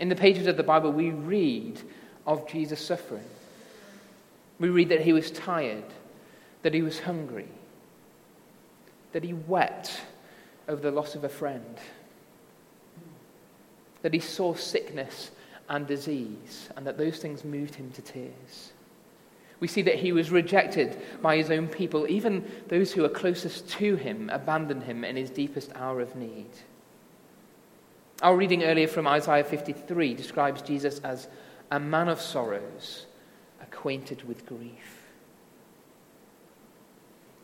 In 0.00 0.08
the 0.08 0.16
pages 0.16 0.46
of 0.46 0.56
the 0.56 0.62
Bible, 0.62 0.92
we 0.92 1.10
read 1.10 1.80
of 2.26 2.46
Jesus' 2.48 2.84
suffering. 2.84 3.24
We 4.58 4.68
read 4.68 4.90
that 4.90 5.02
he 5.02 5.12
was 5.12 5.30
tired, 5.30 5.84
that 6.62 6.74
he 6.74 6.82
was 6.82 7.00
hungry, 7.00 7.48
that 9.12 9.24
he 9.24 9.32
wept 9.32 10.00
over 10.68 10.80
the 10.80 10.90
loss 10.90 11.14
of 11.14 11.24
a 11.24 11.28
friend, 11.28 11.78
that 14.02 14.14
he 14.14 14.20
saw 14.20 14.54
sickness 14.54 15.30
and 15.68 15.86
disease, 15.86 16.68
and 16.76 16.86
that 16.86 16.98
those 16.98 17.18
things 17.18 17.44
moved 17.44 17.74
him 17.74 17.90
to 17.92 18.02
tears. 18.02 18.72
We 19.60 19.68
see 19.68 19.82
that 19.82 19.96
he 19.96 20.12
was 20.12 20.30
rejected 20.30 20.96
by 21.20 21.36
his 21.36 21.50
own 21.50 21.66
people. 21.66 22.06
Even 22.08 22.48
those 22.68 22.92
who 22.92 23.04
are 23.04 23.08
closest 23.08 23.68
to 23.70 23.96
him 23.96 24.30
abandoned 24.30 24.84
him 24.84 25.04
in 25.04 25.16
his 25.16 25.30
deepest 25.30 25.72
hour 25.74 26.00
of 26.00 26.14
need. 26.14 26.50
Our 28.22 28.36
reading 28.36 28.64
earlier 28.64 28.88
from 28.88 29.06
Isaiah 29.06 29.44
53 29.44 30.14
describes 30.14 30.62
Jesus 30.62 31.00
as 31.00 31.28
a 31.70 31.80
man 31.80 32.08
of 32.08 32.20
sorrows, 32.20 33.06
acquainted 33.60 34.26
with 34.26 34.46
grief. 34.46 34.97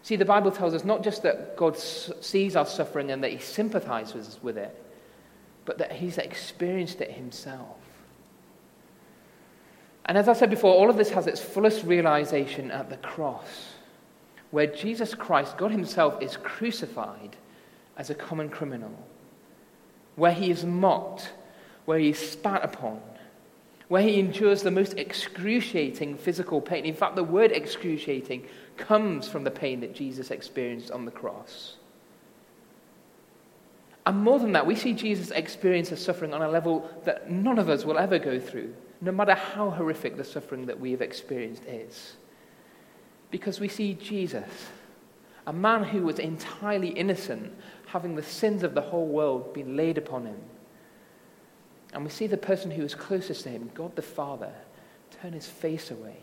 See, 0.05 0.17
the 0.17 0.27
Bible 0.27 0.51
tells 0.51 0.75
us 0.75 0.85
not 0.85 1.03
just 1.03 1.23
that 1.23 1.57
God 1.57 1.79
sees 1.79 2.57
our 2.57 2.67
suffering 2.67 3.11
and 3.11 3.25
that 3.25 3.31
he 3.31 3.39
sympathizes 3.39 4.39
with 4.43 4.59
it, 4.59 4.85
but 5.65 5.79
that 5.79 5.93
he's 5.93 6.19
experienced 6.19 7.01
it 7.01 7.11
himself. 7.11 7.79
And 10.05 10.19
as 10.19 10.29
I 10.29 10.35
said 10.35 10.51
before, 10.51 10.75
all 10.75 10.91
of 10.91 10.99
this 10.99 11.09
has 11.09 11.27
its 11.27 11.41
fullest 11.41 11.87
realization 11.87 12.71
at 12.71 12.91
the 12.91 12.99
cross, 12.99 13.73
where 14.51 14.67
Jesus 14.67 15.15
Christ, 15.15 15.57
God 15.57 15.71
Himself, 15.71 16.21
is 16.21 16.37
crucified 16.37 17.39
as 17.97 18.11
a 18.11 18.15
common 18.15 18.51
criminal, 18.51 18.95
where 20.17 20.35
He 20.35 20.51
is 20.51 20.67
mocked, 20.67 21.33
where 21.87 21.99
He 21.99 22.11
is 22.11 22.19
spat 22.19 22.63
upon, 22.63 23.01
where 23.89 24.03
He 24.03 24.19
endures 24.19 24.63
the 24.63 24.71
most 24.71 24.95
excruciating 24.95 26.17
physical 26.17 26.61
pain. 26.61 26.85
In 26.85 26.95
fact, 26.95 27.17
the 27.17 27.25
word 27.25 27.53
excruciating 27.53 28.47
comes 28.77 29.29
from 29.29 29.45
the 29.45 29.51
pain 29.51 29.81
that 29.81 29.95
Jesus 29.95 30.31
experienced 30.31 30.91
on 30.91 31.05
the 31.05 31.11
cross. 31.11 31.77
And 34.07 34.19
more 34.19 34.39
than 34.39 34.53
that, 34.53 34.67
we 34.67 34.75
see 34.75 34.93
Jesus 34.93 35.31
experience 35.31 35.89
the 35.89 35.97
suffering 35.97 36.35
on 36.35 36.43
a 36.43 36.49
level 36.49 36.91
that 37.05 37.31
none 37.31 37.59
of 37.59 37.71
us 37.71 37.85
will 37.85 37.99
ever 37.99 38.19
go 38.19 38.39
through 38.39 38.75
no 39.05 39.13
matter 39.13 39.35
how 39.35 39.71
horrific 39.71 40.17
the 40.17 40.25
suffering 40.25 40.67
that 40.67 40.81
we 40.81 40.91
have 40.91 41.03
experienced 41.03 41.65
is. 41.67 42.17
Because 43.31 43.61
we 43.61 43.69
see 43.69 43.95
Jesus, 43.95 44.69
a 45.47 45.53
man 45.53 45.85
who 45.85 46.03
was 46.03 46.19
entirely 46.19 46.89
innocent, 46.89 47.53
having 47.87 48.15
the 48.15 48.23
sins 48.23 48.63
of 48.63 48.75
the 48.75 48.81
whole 48.81 49.07
world 49.07 49.53
been 49.53 49.77
laid 49.77 49.99
upon 49.99 50.27
him. 50.27 50.41
And 51.95 52.05
we 52.05 52.11
see 52.11 52.27
the 52.27 52.37
person 52.37 52.73
who 52.73 52.83
is 52.83 52.95
closest 52.95 53.45
to 53.45 53.51
him, 53.51 53.71
God 53.73 53.95
the 53.95 54.03
Father, 54.03 54.53
turn 55.23 55.33
his 55.33 55.47
face 55.47 55.93
away 55.93 56.17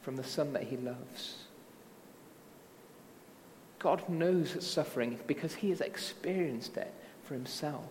from 0.00 0.14
the 0.16 0.24
Son 0.24 0.52
that 0.52 0.62
he 0.62 0.76
loves. 0.76 1.44
God 3.80 4.08
knows 4.08 4.64
suffering 4.64 5.18
because 5.26 5.54
he 5.54 5.70
has 5.70 5.80
experienced 5.80 6.76
it 6.76 6.92
for 7.24 7.34
himself. 7.34 7.90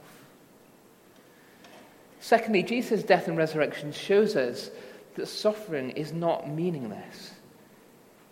Secondly, 2.19 2.63
Jesus' 2.63 3.03
death 3.03 3.27
and 3.27 3.37
resurrection 3.37 3.91
shows 3.91 4.35
us 4.35 4.71
that 5.15 5.27
suffering 5.27 5.91
is 5.91 6.13
not 6.13 6.49
meaningless. 6.49 7.33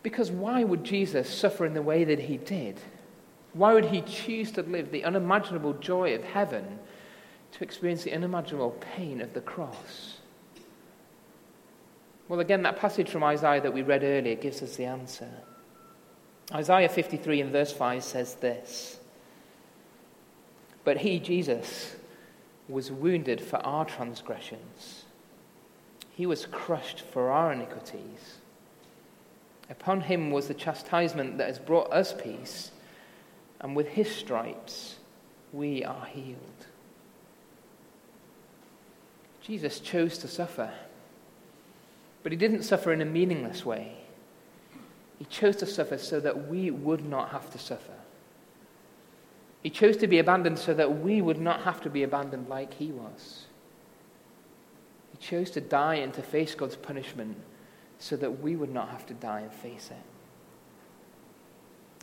Because 0.03 0.31
why 0.31 0.63
would 0.63 0.83
Jesus 0.83 1.29
suffer 1.29 1.65
in 1.65 1.73
the 1.73 1.81
way 1.81 2.03
that 2.03 2.19
he 2.19 2.37
did? 2.37 2.79
Why 3.53 3.73
would 3.73 3.85
he 3.85 4.01
choose 4.01 4.51
to 4.51 4.63
live 4.63 4.91
the 4.91 5.03
unimaginable 5.03 5.73
joy 5.73 6.15
of 6.15 6.23
heaven 6.23 6.79
to 7.57 7.63
experience 7.63 8.03
the 8.03 8.13
unimaginable 8.13 8.71
pain 8.71 9.21
of 9.21 9.33
the 9.33 9.41
cross? 9.41 10.17
Well, 12.27 12.39
again, 12.39 12.63
that 12.63 12.77
passage 12.77 13.09
from 13.09 13.23
Isaiah 13.23 13.61
that 13.61 13.73
we 13.73 13.81
read 13.81 14.03
earlier 14.03 14.35
gives 14.35 14.61
us 14.61 14.75
the 14.75 14.85
answer. 14.85 15.29
Isaiah 16.53 16.89
53 16.89 17.41
and 17.41 17.51
verse 17.51 17.71
5 17.71 18.03
says 18.03 18.35
this 18.35 18.99
But 20.83 20.97
he, 20.97 21.19
Jesus, 21.19 21.95
was 22.67 22.91
wounded 22.91 23.41
for 23.41 23.57
our 23.57 23.85
transgressions, 23.85 25.05
he 26.11 26.25
was 26.25 26.45
crushed 26.47 27.01
for 27.01 27.31
our 27.31 27.51
iniquities. 27.51 28.39
Upon 29.67 30.01
him 30.01 30.29
was 30.29 30.47
the 30.47 30.53
chastisement 30.53 31.39
that 31.39 31.47
has 31.47 31.57
brought 31.57 31.91
us 31.91 32.13
peace, 32.13 32.71
and 33.59 33.75
with 33.75 33.87
his 33.87 34.13
stripes 34.13 34.97
we 35.51 35.83
are 35.83 36.05
healed. 36.05 36.67
Jesus 39.45 39.79
chose 39.79 40.17
to 40.19 40.27
suffer, 40.27 40.71
but 42.23 42.31
he 42.31 42.37
didn't 42.37 42.63
suffer 42.63 42.91
in 42.91 43.01
a 43.01 43.05
meaningless 43.05 43.63
way. 43.63 43.95
He 45.19 45.25
chose 45.25 45.55
to 45.57 45.67
suffer 45.67 45.99
so 45.99 46.19
that 46.19 46.47
we 46.47 46.71
would 46.71 47.05
not 47.05 47.29
have 47.29 47.51
to 47.51 47.59
suffer. 47.59 47.93
He 49.61 49.69
chose 49.69 49.97
to 49.97 50.07
be 50.07 50.17
abandoned 50.17 50.57
so 50.57 50.73
that 50.73 50.99
we 50.99 51.21
would 51.21 51.39
not 51.39 51.61
have 51.61 51.79
to 51.81 51.91
be 51.91 52.01
abandoned 52.01 52.49
like 52.49 52.73
he 52.73 52.91
was. 52.91 53.45
He 55.11 55.17
chose 55.19 55.51
to 55.51 55.61
die 55.61 55.95
and 55.95 56.13
to 56.15 56.23
face 56.23 56.55
God's 56.55 56.75
punishment 56.75 57.37
so 57.99 58.15
that 58.17 58.41
we 58.41 58.55
would 58.55 58.73
not 58.73 58.89
have 58.89 59.05
to 59.07 59.13
die 59.13 59.41
and 59.41 59.53
face 59.53 59.91
it. 59.91 60.03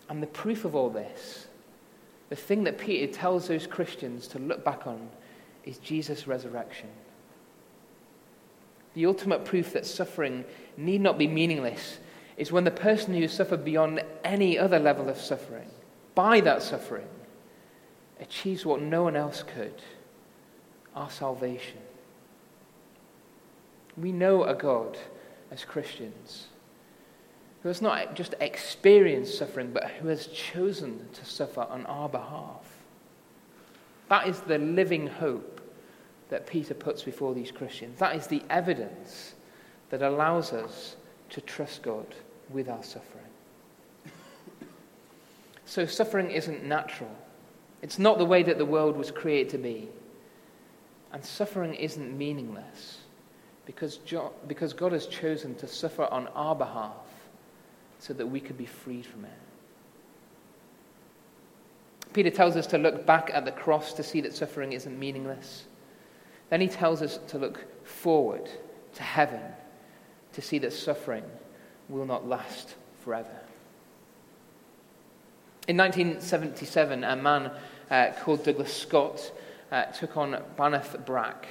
And 0.08 0.22
the 0.22 0.28
proof 0.28 0.64
of 0.64 0.76
all 0.76 0.90
this, 0.90 1.48
the 2.28 2.36
thing 2.36 2.62
that 2.64 2.78
Peter 2.78 3.12
tells 3.12 3.48
those 3.48 3.66
Christians 3.66 4.28
to 4.28 4.38
look 4.38 4.64
back 4.64 4.86
on, 4.86 5.10
is 5.64 5.78
Jesus' 5.78 6.26
resurrection. 6.26 6.88
The 8.94 9.06
ultimate 9.06 9.44
proof 9.44 9.72
that 9.72 9.86
suffering 9.86 10.44
need 10.76 11.00
not 11.00 11.18
be 11.18 11.26
meaningless 11.26 11.98
is 12.36 12.52
when 12.52 12.64
the 12.64 12.70
person 12.70 13.14
who 13.14 13.28
suffered 13.28 13.64
beyond 13.64 14.02
any 14.24 14.58
other 14.58 14.78
level 14.78 15.08
of 15.08 15.18
suffering, 15.18 15.68
by 16.14 16.40
that 16.40 16.62
suffering, 16.62 17.08
achieves 18.20 18.64
what 18.66 18.80
no 18.80 19.02
one 19.02 19.16
else 19.16 19.42
could 19.42 19.74
our 20.94 21.10
salvation. 21.10 21.78
We 23.96 24.12
know 24.12 24.44
a 24.44 24.54
God 24.54 24.98
as 25.50 25.64
Christians 25.64 26.48
who 27.62 27.68
has 27.68 27.80
not 27.80 28.14
just 28.14 28.34
experienced 28.40 29.38
suffering, 29.38 29.72
but 29.72 29.84
who 29.84 30.08
has 30.08 30.26
chosen 30.26 31.08
to 31.12 31.24
suffer 31.24 31.62
on 31.62 31.86
our 31.86 32.08
behalf. 32.08 32.82
That 34.08 34.26
is 34.26 34.40
the 34.40 34.58
living 34.58 35.06
hope 35.06 35.60
that 36.32 36.46
Peter 36.46 36.72
puts 36.72 37.02
before 37.02 37.34
these 37.34 37.50
Christians. 37.50 37.98
That 37.98 38.16
is 38.16 38.26
the 38.26 38.42
evidence 38.48 39.34
that 39.90 40.00
allows 40.00 40.54
us 40.54 40.96
to 41.28 41.42
trust 41.42 41.82
God 41.82 42.06
with 42.48 42.70
our 42.70 42.82
suffering. 42.82 43.26
So, 45.66 45.84
suffering 45.84 46.30
isn't 46.30 46.64
natural. 46.64 47.14
It's 47.82 47.98
not 47.98 48.16
the 48.16 48.24
way 48.24 48.42
that 48.44 48.56
the 48.56 48.64
world 48.64 48.96
was 48.96 49.10
created 49.10 49.50
to 49.50 49.58
be. 49.58 49.90
And 51.12 51.22
suffering 51.22 51.74
isn't 51.74 52.16
meaningless 52.16 53.00
because, 53.66 53.98
because 54.48 54.72
God 54.72 54.92
has 54.92 55.06
chosen 55.06 55.54
to 55.56 55.68
suffer 55.68 56.04
on 56.04 56.28
our 56.28 56.56
behalf 56.56 56.96
so 57.98 58.14
that 58.14 58.26
we 58.26 58.40
could 58.40 58.56
be 58.56 58.64
freed 58.64 59.04
from 59.04 59.26
it. 59.26 59.30
Peter 62.14 62.30
tells 62.30 62.56
us 62.56 62.66
to 62.68 62.78
look 62.78 63.04
back 63.04 63.30
at 63.34 63.44
the 63.44 63.52
cross 63.52 63.92
to 63.92 64.02
see 64.02 64.22
that 64.22 64.34
suffering 64.34 64.72
isn't 64.72 64.98
meaningless. 64.98 65.64
Then 66.52 66.60
he 66.60 66.68
tells 66.68 67.00
us 67.00 67.18
to 67.28 67.38
look 67.38 67.64
forward 67.82 68.46
to 68.96 69.02
heaven 69.02 69.40
to 70.34 70.42
see 70.42 70.58
that 70.58 70.74
suffering 70.74 71.24
will 71.88 72.04
not 72.04 72.28
last 72.28 72.74
forever. 73.02 73.40
In 75.66 75.78
1977, 75.78 77.04
a 77.04 77.16
man 77.16 77.52
uh, 77.90 78.08
called 78.20 78.44
Douglas 78.44 78.70
Scott 78.70 79.32
uh, 79.70 79.84
took 79.84 80.18
on 80.18 80.42
Baintha 80.58 80.98
Brakk, 80.98 81.46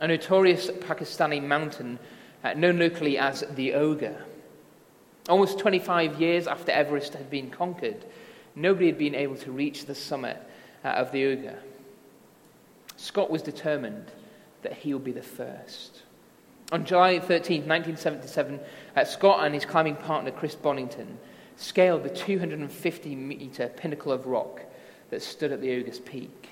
a 0.00 0.08
notorious 0.08 0.70
Pakistani 0.70 1.42
mountain 1.42 1.98
uh, 2.42 2.54
known 2.54 2.78
locally 2.78 3.18
as 3.18 3.44
the 3.56 3.74
Ogre. 3.74 4.24
Almost 5.28 5.58
25 5.58 6.18
years 6.18 6.46
after 6.46 6.72
Everest 6.72 7.12
had 7.12 7.28
been 7.28 7.50
conquered, 7.50 8.06
nobody 8.54 8.86
had 8.86 8.96
been 8.96 9.14
able 9.14 9.36
to 9.36 9.52
reach 9.52 9.84
the 9.84 9.94
summit 9.94 10.38
uh, 10.82 10.88
of 10.88 11.12
the 11.12 11.26
Ogre. 11.26 11.58
Scott 12.96 13.30
was 13.30 13.42
determined 13.42 14.10
that 14.62 14.72
he 14.74 14.92
would 14.94 15.04
be 15.04 15.12
the 15.12 15.22
first. 15.22 16.02
On 16.72 16.84
July 16.84 17.18
13, 17.18 17.66
1977, 17.66 18.60
uh, 18.96 19.04
Scott 19.04 19.44
and 19.44 19.54
his 19.54 19.64
climbing 19.64 19.96
partner 19.96 20.30
Chris 20.30 20.54
Bonington 20.54 21.18
scaled 21.56 22.04
the 22.04 22.10
250 22.10 23.16
meter 23.16 23.68
pinnacle 23.68 24.12
of 24.12 24.26
rock 24.26 24.62
that 25.10 25.22
stood 25.22 25.52
at 25.52 25.60
the 25.60 25.70
Ogre's 25.70 25.98
peak. 25.98 26.48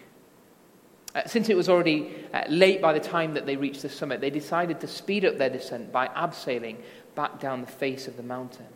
Uh, 1.15 1.23
since 1.27 1.49
it 1.49 1.57
was 1.57 1.69
already 1.69 2.13
uh, 2.35 2.43
late 2.49 2.83
by 2.83 2.93
the 2.93 3.01
time 3.01 3.35
that 3.35 3.47
they 3.47 3.57
reached 3.57 3.83
the 3.83 3.89
summit, 3.89 4.21
they 4.21 4.31
decided 4.31 4.81
to 4.81 4.87
speed 4.87 5.25
up 5.25 5.39
their 5.39 5.49
descent 5.49 5.91
by 5.91 6.09
abseiling 6.09 6.77
back 7.15 7.41
down 7.41 7.61
the 7.61 7.67
face 7.67 8.07
of 8.07 8.17
the 8.17 8.23
mountain. 8.23 8.67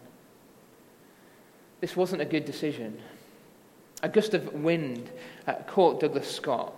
This 1.81 1.97
wasn't 1.97 2.23
a 2.23 2.25
good 2.25 2.45
decision. 2.45 3.01
A 4.03 4.09
gust 4.09 4.35
of 4.35 4.53
wind 4.55 5.11
uh, 5.47 5.55
caught 5.67 6.01
Douglas 6.01 6.31
Scott, 6.31 6.75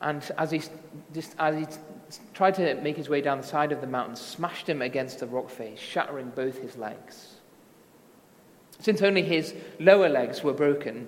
and 0.00 0.28
as 0.38 0.50
he, 0.50 0.62
just, 1.12 1.34
as 1.38 1.56
he 1.56 1.66
tried 2.32 2.54
to 2.54 2.74
make 2.76 2.96
his 2.96 3.08
way 3.08 3.20
down 3.20 3.38
the 3.38 3.46
side 3.46 3.72
of 3.72 3.80
the 3.80 3.86
mountain, 3.86 4.16
smashed 4.16 4.68
him 4.68 4.80
against 4.82 5.20
the 5.20 5.26
rock 5.26 5.50
face, 5.50 5.78
shattering 5.78 6.30
both 6.30 6.58
his 6.58 6.76
legs. 6.76 7.34
Since 8.78 9.02
only 9.02 9.22
his 9.22 9.54
lower 9.78 10.08
legs 10.08 10.42
were 10.42 10.54
broken, 10.54 11.06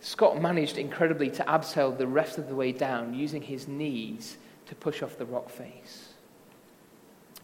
Scott 0.00 0.42
managed 0.42 0.76
incredibly 0.76 1.30
to 1.30 1.44
abseil 1.44 1.96
the 1.96 2.08
rest 2.08 2.36
of 2.36 2.48
the 2.48 2.56
way 2.56 2.72
down 2.72 3.14
using 3.14 3.42
his 3.42 3.68
knees 3.68 4.36
to 4.66 4.74
push 4.74 5.02
off 5.02 5.16
the 5.16 5.26
rock 5.26 5.48
face. 5.48 6.14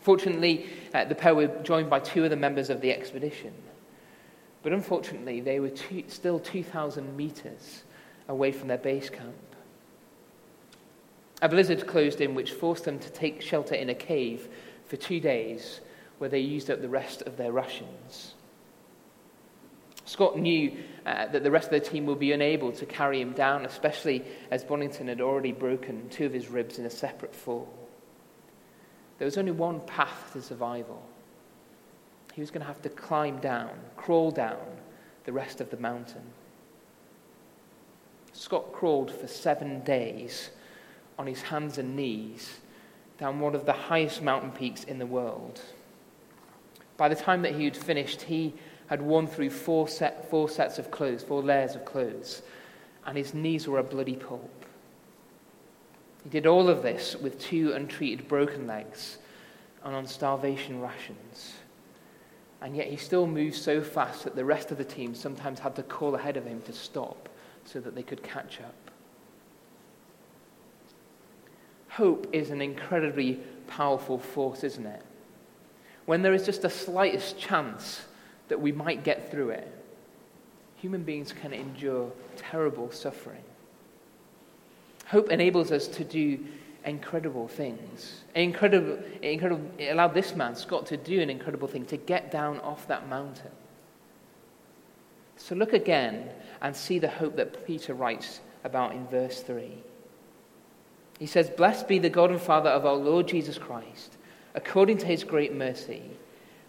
Fortunately, 0.00 0.66
uh, 0.92 1.04
the 1.04 1.14
pair 1.14 1.34
were 1.34 1.46
joined 1.62 1.88
by 1.88 2.00
two 2.00 2.24
other 2.24 2.36
members 2.36 2.70
of 2.70 2.80
the 2.80 2.90
expedition. 2.90 3.52
But 4.64 4.72
unfortunately, 4.72 5.40
they 5.40 5.60
were 5.60 5.70
two, 5.70 6.04
still 6.08 6.40
2,000 6.40 7.16
meters 7.16 7.84
away 8.26 8.50
from 8.50 8.66
their 8.66 8.78
base 8.78 9.08
camp. 9.08 9.34
A 11.40 11.48
blizzard 11.48 11.86
closed 11.86 12.20
in, 12.20 12.34
which 12.34 12.52
forced 12.52 12.84
them 12.84 12.98
to 12.98 13.10
take 13.10 13.40
shelter 13.40 13.74
in 13.74 13.90
a 13.90 13.94
cave 13.94 14.48
for 14.86 14.96
two 14.96 15.20
days, 15.20 15.80
where 16.18 16.30
they 16.30 16.40
used 16.40 16.70
up 16.70 16.80
the 16.80 16.88
rest 16.88 17.22
of 17.22 17.36
their 17.36 17.52
rations. 17.52 18.34
Scott 20.04 20.38
knew 20.38 20.76
uh, 21.04 21.26
that 21.26 21.44
the 21.44 21.50
rest 21.50 21.66
of 21.66 21.82
the 21.82 21.88
team 21.90 22.06
would 22.06 22.18
be 22.18 22.32
unable 22.32 22.72
to 22.72 22.86
carry 22.86 23.20
him 23.20 23.32
down, 23.32 23.66
especially 23.66 24.24
as 24.50 24.64
Bonington 24.64 25.06
had 25.06 25.20
already 25.20 25.52
broken 25.52 26.08
two 26.08 26.26
of 26.26 26.32
his 26.32 26.48
ribs 26.48 26.78
in 26.78 26.86
a 26.86 26.90
separate 26.90 27.34
fall. 27.34 27.68
There 29.18 29.26
was 29.26 29.36
only 29.36 29.52
one 29.52 29.80
path 29.80 30.30
to 30.32 30.42
survival. 30.42 31.02
He 32.32 32.40
was 32.40 32.50
going 32.50 32.62
to 32.62 32.66
have 32.66 32.82
to 32.82 32.88
climb 32.88 33.38
down, 33.38 33.70
crawl 33.96 34.30
down 34.30 34.64
the 35.24 35.32
rest 35.32 35.60
of 35.60 35.70
the 35.70 35.76
mountain. 35.76 36.22
Scott 38.32 38.72
crawled 38.72 39.10
for 39.10 39.26
seven 39.26 39.80
days 39.80 40.50
on 41.18 41.26
his 41.26 41.42
hands 41.42 41.78
and 41.78 41.96
knees 41.96 42.58
down 43.18 43.40
one 43.40 43.54
of 43.54 43.66
the 43.66 43.72
highest 43.72 44.22
mountain 44.22 44.52
peaks 44.52 44.84
in 44.84 44.98
the 44.98 45.06
world. 45.06 45.60
By 46.96 47.08
the 47.08 47.16
time 47.16 47.42
that 47.42 47.54
he 47.54 47.64
had 47.64 47.76
finished, 47.76 48.22
he 48.22 48.54
had 48.86 49.02
worn 49.02 49.26
through 49.26 49.50
four, 49.50 49.88
set, 49.88 50.30
four 50.30 50.48
sets 50.48 50.78
of 50.78 50.90
clothes, 50.90 51.22
four 51.22 51.42
layers 51.42 51.74
of 51.74 51.84
clothes, 51.84 52.42
and 53.06 53.16
his 53.16 53.34
knees 53.34 53.66
were 53.66 53.78
a 53.78 53.84
bloody 53.84 54.16
pulp. 54.16 54.64
He 56.22 56.30
did 56.30 56.46
all 56.46 56.68
of 56.68 56.82
this 56.82 57.16
with 57.16 57.40
two 57.40 57.72
untreated 57.72 58.28
broken 58.28 58.66
legs 58.66 59.18
and 59.84 59.94
on 59.94 60.06
starvation 60.06 60.80
rations. 60.80 61.54
And 62.60 62.76
yet 62.76 62.88
he 62.88 62.96
still 62.96 63.26
moved 63.26 63.56
so 63.56 63.80
fast 63.80 64.24
that 64.24 64.34
the 64.34 64.44
rest 64.44 64.70
of 64.70 64.78
the 64.78 64.84
team 64.84 65.14
sometimes 65.14 65.60
had 65.60 65.76
to 65.76 65.82
call 65.82 66.14
ahead 66.14 66.36
of 66.36 66.44
him 66.44 66.60
to 66.62 66.72
stop 66.72 67.28
so 67.64 67.80
that 67.80 67.94
they 67.94 68.02
could 68.02 68.22
catch 68.22 68.60
up. 68.60 68.87
Hope 71.98 72.28
is 72.32 72.50
an 72.50 72.62
incredibly 72.62 73.40
powerful 73.66 74.20
force, 74.20 74.62
isn't 74.62 74.86
it? 74.86 75.02
When 76.06 76.22
there 76.22 76.32
is 76.32 76.46
just 76.46 76.62
the 76.62 76.70
slightest 76.70 77.36
chance 77.40 78.02
that 78.46 78.60
we 78.60 78.70
might 78.70 79.02
get 79.02 79.32
through 79.32 79.50
it, 79.50 79.68
human 80.76 81.02
beings 81.02 81.32
can 81.32 81.52
endure 81.52 82.12
terrible 82.36 82.92
suffering. 82.92 83.42
Hope 85.08 85.32
enables 85.32 85.72
us 85.72 85.88
to 85.88 86.04
do 86.04 86.38
incredible 86.84 87.48
things. 87.48 88.22
Incredible, 88.36 89.00
incredible, 89.20 89.68
it 89.76 89.88
allowed 89.88 90.14
this 90.14 90.36
man, 90.36 90.54
Scott, 90.54 90.86
to 90.86 90.96
do 90.96 91.20
an 91.20 91.30
incredible 91.30 91.66
thing, 91.66 91.84
to 91.86 91.96
get 91.96 92.30
down 92.30 92.60
off 92.60 92.86
that 92.86 93.08
mountain. 93.08 93.50
So 95.36 95.56
look 95.56 95.72
again 95.72 96.30
and 96.62 96.76
see 96.76 97.00
the 97.00 97.08
hope 97.08 97.34
that 97.34 97.66
Peter 97.66 97.92
writes 97.92 98.38
about 98.62 98.92
in 98.92 99.04
verse 99.08 99.40
3. 99.40 99.82
He 101.18 101.26
says, 101.26 101.50
Blessed 101.50 101.88
be 101.88 101.98
the 101.98 102.10
God 102.10 102.30
and 102.30 102.40
Father 102.40 102.70
of 102.70 102.86
our 102.86 102.94
Lord 102.94 103.26
Jesus 103.28 103.58
Christ, 103.58 104.16
according 104.54 104.98
to 104.98 105.06
his 105.06 105.24
great 105.24 105.54
mercy. 105.54 106.02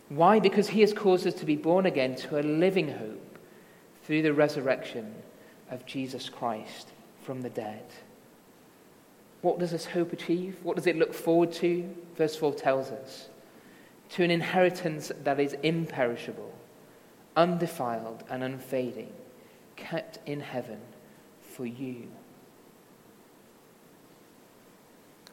Why? 0.10 0.40
Because 0.40 0.70
he 0.70 0.82
has 0.82 0.92
caused 0.92 1.28
us 1.28 1.36
to 1.36 1.46
be 1.46 1.56
born 1.56 1.86
again 1.86 2.16
to 2.16 2.40
a 2.40 2.42
living 2.42 2.90
hope 2.98 3.38
through 4.04 4.24
the 4.24 4.34
resurrection 4.34 5.14
of 5.70 5.86
Jesus 5.86 6.30
Christ 6.30 6.90
from 7.22 7.42
the 7.42 7.50
dead. 7.50 7.86
What 9.42 9.60
does 9.60 9.72
this 9.72 9.86
hope 9.86 10.12
achieve? 10.12 10.58
What 10.64 10.76
does 10.76 10.88
it 10.88 10.98
look 10.98 11.14
forward 11.14 11.54
to? 11.54 11.96
Verse 12.18 12.36
4 12.36 12.54
tells 12.56 12.90
us 12.90 13.30
to 14.10 14.24
an 14.24 14.32
inheritance 14.32 15.12
that 15.24 15.40
is 15.40 15.56
imperishable, 15.62 16.52
undefiled, 17.36 18.24
and 18.30 18.44
unfading, 18.44 19.14
kept 19.76 20.18
in 20.26 20.40
heaven 20.40 20.80
for 21.40 21.66
you. 21.66 22.08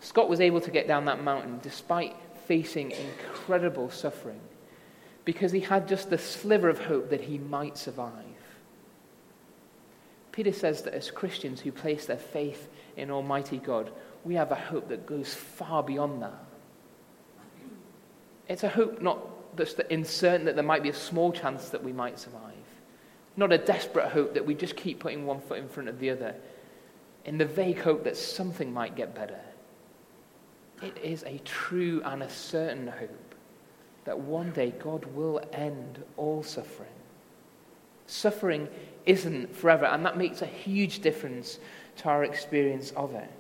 Scott 0.07 0.29
was 0.29 0.40
able 0.40 0.61
to 0.61 0.71
get 0.71 0.87
down 0.87 1.07
that 1.07 1.25
mountain 1.25 1.59
despite 1.64 2.14
facing 2.47 2.92
incredible 2.92 3.90
suffering 3.90 4.38
because 5.25 5.51
he 5.51 5.59
had 5.59 5.88
just 5.88 6.11
the 6.11 6.16
sliver 6.16 6.69
of 6.69 6.79
hope 6.79 7.11
that 7.11 7.23
he 7.23 7.38
might 7.38 7.77
survive. 7.77 8.12
Peter 10.31 10.53
says 10.53 10.83
that 10.83 10.95
as 10.95 11.11
Christians 11.11 11.61
who 11.61 11.73
place 11.73 12.07
their 12.07 12.16
faith 12.16 12.69
in 12.97 13.11
Almighty 13.11 13.59
God, 13.59 13.90
we 14.23 14.37
have 14.37 14.53
a 14.53 14.55
hope 14.55 14.90
that 14.90 15.07
goes 15.07 15.35
far 15.35 15.83
beyond 15.83 16.23
that. 16.23 16.45
It's 18.49 18.62
a 18.62 18.69
hope 18.69 19.03
not 19.03 19.57
that's 19.57 19.75
uncertain 19.90 20.47
that 20.47 20.55
there 20.55 20.62
might 20.62 20.85
be 20.85 20.90
a 20.90 20.95
small 20.95 21.33
chance 21.33 21.71
that 21.71 21.83
we 21.83 21.92
might 21.92 22.21
survive, 22.21 22.55
not 23.37 23.53
a 23.53 23.59
desperate 23.59 24.11
hope 24.11 24.35
that 24.35 24.47
we 24.47 24.55
just 24.55 24.77
keep 24.77 25.01
putting 25.01 25.27
one 25.27 25.40
foot 25.40 25.59
in 25.59 25.69
front 25.69 25.88
of 25.88 25.99
the 25.99 26.11
other, 26.11 26.37
in 27.25 27.38
the 27.38 27.45
vague 27.45 27.81
hope 27.81 28.05
that 28.05 28.16
something 28.16 28.73
might 28.73 28.95
get 28.95 29.12
better. 29.12 29.40
It 30.83 30.99
is 31.03 31.23
a 31.25 31.39
true 31.45 32.03
and 32.05 32.23
a 32.23 32.31
certain 32.31 32.87
hope 32.87 33.35
that 34.05 34.19
one 34.19 34.53
day 34.53 34.73
God 34.79 35.05
will 35.15 35.41
end 35.53 36.03
all 36.17 36.43
suffering. 36.43 36.89
Suffering 38.07 38.69
isn't 39.05 39.55
forever, 39.55 39.87
and 39.87 40.05
that 40.05 40.17
makes 40.17 40.43
a 40.43 40.47
huge 40.47 41.01
difference 41.01 41.59
to 41.97 42.09
our 42.09 42.25
experience 42.25 42.93
of 42.93 43.15
it. 43.15 43.31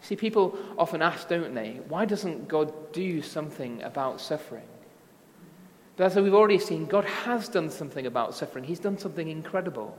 See, 0.00 0.16
people 0.16 0.56
often 0.78 1.02
ask, 1.02 1.28
don't 1.28 1.54
they, 1.54 1.80
why 1.88 2.04
doesn't 2.04 2.46
God 2.46 2.92
do 2.92 3.20
something 3.20 3.82
about 3.82 4.20
suffering? 4.20 4.66
But 5.96 6.04
as 6.04 6.16
we've 6.16 6.32
already 6.32 6.60
seen, 6.60 6.86
God 6.86 7.04
has 7.04 7.48
done 7.48 7.70
something 7.70 8.06
about 8.06 8.34
suffering. 8.34 8.64
He's 8.64 8.78
done 8.78 8.98
something 8.98 9.26
incredible. 9.26 9.98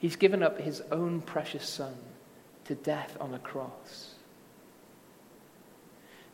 He's 0.00 0.16
given 0.16 0.42
up 0.42 0.60
his 0.60 0.82
own 0.90 1.20
precious 1.20 1.68
son 1.68 1.94
to 2.64 2.74
death 2.74 3.16
on 3.20 3.34
a 3.34 3.38
cross. 3.38 4.16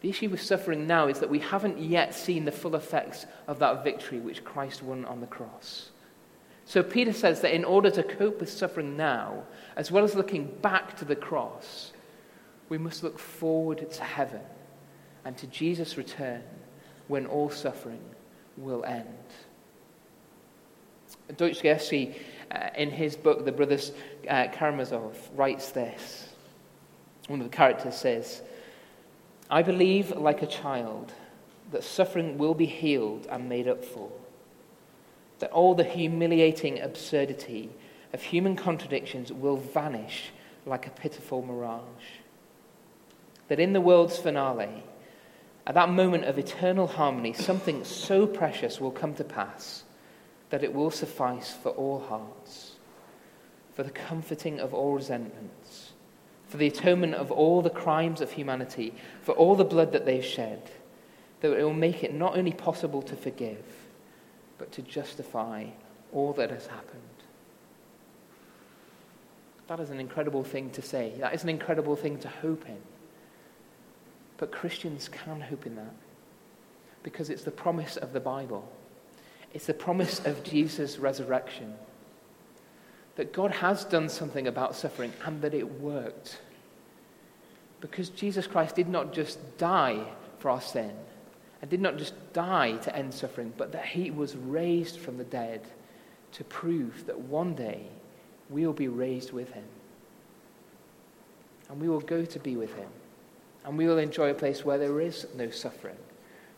The 0.04 0.10
issue 0.10 0.28
with 0.28 0.42
suffering 0.42 0.86
now 0.86 1.08
is 1.08 1.20
that 1.20 1.30
we 1.30 1.38
haven't 1.38 1.78
yet 1.78 2.14
seen 2.14 2.44
the 2.44 2.52
full 2.52 2.76
effects 2.76 3.24
of 3.46 3.58
that 3.60 3.84
victory 3.84 4.18
which 4.18 4.44
Christ 4.44 4.82
won 4.82 5.06
on 5.06 5.22
the 5.22 5.26
cross. 5.26 5.92
So 6.66 6.82
Peter 6.82 7.14
says 7.14 7.40
that 7.40 7.54
in 7.54 7.64
order 7.64 7.90
to 7.90 8.02
cope 8.02 8.38
with 8.38 8.50
suffering 8.50 8.98
now, 8.98 9.44
as 9.76 9.90
well 9.90 10.04
as 10.04 10.14
looking 10.14 10.44
back 10.60 10.94
to 10.98 11.06
the 11.06 11.16
cross, 11.16 11.94
we 12.68 12.76
must 12.76 13.02
look 13.02 13.18
forward 13.18 13.90
to 13.90 14.04
heaven 14.04 14.42
and 15.24 15.38
to 15.38 15.46
Jesus' 15.46 15.96
return 15.96 16.42
when 17.08 17.24
all 17.24 17.48
suffering 17.48 18.04
will 18.58 18.84
end. 18.84 19.08
Dostoevsky, 21.34 22.14
uh, 22.50 22.68
in 22.76 22.90
his 22.90 23.16
book, 23.16 23.46
The 23.46 23.52
Brothers 23.52 23.92
uh, 24.28 24.48
Karamazov, 24.52 25.16
writes 25.34 25.70
this. 25.70 26.28
One 27.28 27.40
of 27.40 27.50
the 27.50 27.56
characters 27.56 27.96
says, 27.96 28.42
I 29.54 29.62
believe, 29.62 30.10
like 30.10 30.42
a 30.42 30.48
child, 30.48 31.12
that 31.70 31.84
suffering 31.84 32.38
will 32.38 32.54
be 32.54 32.66
healed 32.66 33.28
and 33.30 33.48
made 33.48 33.68
up 33.68 33.84
for, 33.84 34.10
that 35.38 35.52
all 35.52 35.76
the 35.76 35.84
humiliating 35.84 36.80
absurdity 36.80 37.70
of 38.12 38.20
human 38.20 38.56
contradictions 38.56 39.32
will 39.32 39.56
vanish 39.56 40.32
like 40.66 40.88
a 40.88 40.90
pitiful 40.90 41.40
mirage, 41.40 42.18
that 43.46 43.60
in 43.60 43.74
the 43.74 43.80
world's 43.80 44.18
finale, 44.18 44.82
at 45.68 45.74
that 45.76 45.88
moment 45.88 46.24
of 46.24 46.36
eternal 46.36 46.88
harmony, 46.88 47.32
something 47.32 47.84
so 47.84 48.26
precious 48.26 48.80
will 48.80 48.90
come 48.90 49.14
to 49.14 49.22
pass 49.22 49.84
that 50.50 50.64
it 50.64 50.74
will 50.74 50.90
suffice 50.90 51.54
for 51.54 51.68
all 51.68 52.00
hearts, 52.00 52.72
for 53.72 53.84
the 53.84 53.90
comforting 53.90 54.58
of 54.58 54.74
all 54.74 54.94
resentments 54.94 55.83
for 56.54 56.58
the 56.58 56.68
atonement 56.68 57.16
of 57.16 57.32
all 57.32 57.62
the 57.62 57.68
crimes 57.68 58.20
of 58.20 58.30
humanity, 58.30 58.94
for 59.22 59.32
all 59.32 59.56
the 59.56 59.64
blood 59.64 59.90
that 59.90 60.06
they've 60.06 60.24
shed, 60.24 60.70
that 61.40 61.52
it 61.52 61.64
will 61.64 61.74
make 61.74 62.04
it 62.04 62.14
not 62.14 62.38
only 62.38 62.52
possible 62.52 63.02
to 63.02 63.16
forgive, 63.16 63.64
but 64.56 64.70
to 64.70 64.80
justify 64.80 65.64
all 66.12 66.32
that 66.34 66.52
has 66.52 66.68
happened. 66.68 67.02
That 69.66 69.80
is 69.80 69.90
an 69.90 69.98
incredible 69.98 70.44
thing 70.44 70.70
to 70.70 70.80
say. 70.80 71.14
That 71.18 71.34
is 71.34 71.42
an 71.42 71.48
incredible 71.48 71.96
thing 71.96 72.18
to 72.20 72.28
hope 72.28 72.68
in. 72.68 72.78
But 74.36 74.52
Christians 74.52 75.08
can 75.08 75.40
hope 75.40 75.66
in 75.66 75.74
that 75.74 75.94
because 77.02 77.30
it's 77.30 77.42
the 77.42 77.50
promise 77.50 77.96
of 77.96 78.12
the 78.12 78.20
Bible. 78.20 78.70
It's 79.52 79.66
the 79.66 79.74
promise 79.74 80.24
of 80.24 80.44
Jesus' 80.44 81.00
resurrection 81.00 81.74
that 83.16 83.32
God 83.32 83.50
has 83.50 83.84
done 83.84 84.08
something 84.08 84.46
about 84.46 84.74
suffering 84.74 85.12
and 85.24 85.42
that 85.42 85.54
it 85.54 85.80
worked. 85.80 86.38
Because 87.84 88.08
Jesus 88.08 88.46
Christ 88.46 88.76
did 88.76 88.88
not 88.88 89.12
just 89.12 89.58
die 89.58 90.06
for 90.38 90.48
our 90.48 90.60
sin 90.62 90.90
and 91.60 91.70
did 91.70 91.82
not 91.82 91.98
just 91.98 92.14
die 92.32 92.78
to 92.78 92.96
end 92.96 93.12
suffering, 93.12 93.52
but 93.58 93.72
that 93.72 93.84
he 93.84 94.10
was 94.10 94.36
raised 94.36 94.98
from 94.98 95.18
the 95.18 95.24
dead 95.24 95.60
to 96.32 96.44
prove 96.44 97.04
that 97.04 97.20
one 97.20 97.54
day 97.54 97.82
we 98.48 98.64
will 98.64 98.72
be 98.72 98.88
raised 98.88 99.34
with 99.34 99.52
him. 99.52 99.66
And 101.68 101.78
we 101.78 101.90
will 101.90 102.00
go 102.00 102.24
to 102.24 102.38
be 102.38 102.56
with 102.56 102.74
him. 102.74 102.88
And 103.66 103.76
we 103.76 103.86
will 103.86 103.98
enjoy 103.98 104.30
a 104.30 104.34
place 104.34 104.64
where 104.64 104.78
there 104.78 105.02
is 105.02 105.26
no 105.34 105.50
suffering, 105.50 105.98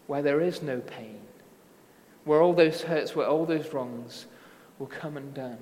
where 0.06 0.22
there 0.22 0.40
is 0.40 0.62
no 0.62 0.78
pain, 0.78 1.18
where 2.24 2.40
all 2.40 2.52
those 2.52 2.82
hurts, 2.82 3.16
where 3.16 3.26
all 3.26 3.46
those 3.46 3.72
wrongs 3.72 4.26
will 4.78 4.86
come 4.86 5.16
undone. 5.16 5.58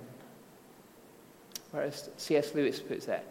Whereas 1.70 2.10
C.S. 2.18 2.54
Lewis 2.54 2.80
puts 2.80 3.08
it, 3.08 3.26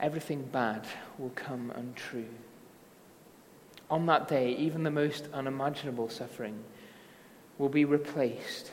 everything 0.00 0.42
bad 0.52 0.86
will 1.18 1.32
come 1.34 1.72
untrue. 1.74 2.28
On 3.90 4.06
that 4.06 4.28
day, 4.28 4.52
even 4.56 4.82
the 4.82 4.90
most 4.90 5.28
unimaginable 5.32 6.08
suffering 6.08 6.64
will 7.58 7.68
be 7.68 7.84
replaced 7.84 8.72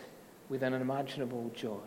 with 0.49 0.63
an 0.63 0.73
unimaginable 0.73 1.51
joy. 1.55 1.79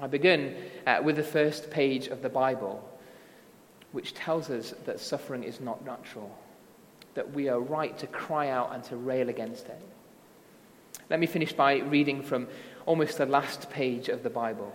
I 0.00 0.06
begin 0.06 0.54
uh, 0.86 1.00
with 1.02 1.16
the 1.16 1.24
first 1.24 1.70
page 1.70 2.06
of 2.06 2.22
the 2.22 2.28
Bible, 2.28 2.88
which 3.90 4.14
tells 4.14 4.48
us 4.48 4.72
that 4.84 5.00
suffering 5.00 5.42
is 5.42 5.60
not 5.60 5.84
natural, 5.84 6.30
that 7.14 7.32
we 7.32 7.48
are 7.48 7.58
right 7.58 7.98
to 7.98 8.06
cry 8.06 8.48
out 8.48 8.72
and 8.72 8.84
to 8.84 8.96
rail 8.96 9.28
against 9.28 9.66
it. 9.66 9.82
Let 11.10 11.18
me 11.18 11.26
finish 11.26 11.52
by 11.52 11.78
reading 11.78 12.22
from 12.22 12.46
almost 12.86 13.18
the 13.18 13.26
last 13.26 13.70
page 13.70 14.08
of 14.08 14.22
the 14.22 14.30
Bible, 14.30 14.72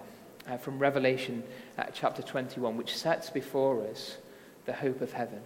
uh, 0.48 0.58
from 0.58 0.80
Revelation 0.80 1.44
uh, 1.78 1.86
chapter 1.94 2.22
21, 2.22 2.78
which 2.78 2.96
sets 2.96 3.30
before 3.30 3.86
us 3.88 4.18
the 4.66 4.74
hope 4.74 5.02
of 5.02 5.14
heaven. 5.14 5.42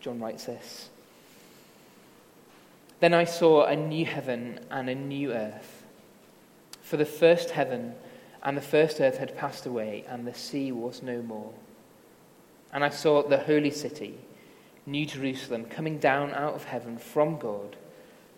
John 0.00 0.20
writes 0.20 0.46
this 0.46 0.90
Then 3.00 3.14
I 3.14 3.24
saw 3.24 3.64
a 3.64 3.76
new 3.76 4.06
heaven 4.06 4.60
and 4.70 4.88
a 4.88 4.94
new 4.94 5.32
earth. 5.32 5.84
For 6.82 6.96
the 6.96 7.04
first 7.04 7.50
heaven 7.50 7.94
and 8.42 8.56
the 8.56 8.62
first 8.62 9.00
earth 9.00 9.18
had 9.18 9.36
passed 9.36 9.66
away, 9.66 10.04
and 10.08 10.26
the 10.26 10.34
sea 10.34 10.72
was 10.72 11.02
no 11.02 11.22
more. 11.22 11.52
And 12.72 12.82
I 12.82 12.88
saw 12.88 13.22
the 13.22 13.38
holy 13.38 13.70
city, 13.70 14.14
New 14.86 15.04
Jerusalem, 15.04 15.66
coming 15.66 15.98
down 15.98 16.32
out 16.32 16.54
of 16.54 16.64
heaven 16.64 16.96
from 16.96 17.38
God, 17.38 17.76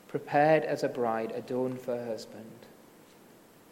prepared 0.08 0.64
as 0.64 0.82
a 0.82 0.88
bride 0.88 1.32
adorned 1.32 1.80
for 1.80 1.96
her 1.96 2.04
husband. 2.04 2.66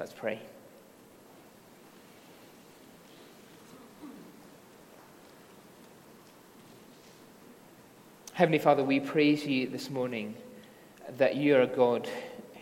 Let's 0.00 0.14
pray. 0.14 0.38
Heavenly 8.32 8.58
Father, 8.58 8.82
we 8.82 8.98
praise 8.98 9.44
you 9.44 9.68
this 9.68 9.90
morning 9.90 10.36
that 11.18 11.36
you 11.36 11.54
are 11.54 11.60
a 11.60 11.66
God 11.66 12.08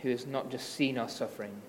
who 0.01 0.09
has 0.09 0.25
not 0.25 0.51
just 0.51 0.75
seen 0.75 0.97
our 0.97 1.07
suffering, 1.07 1.61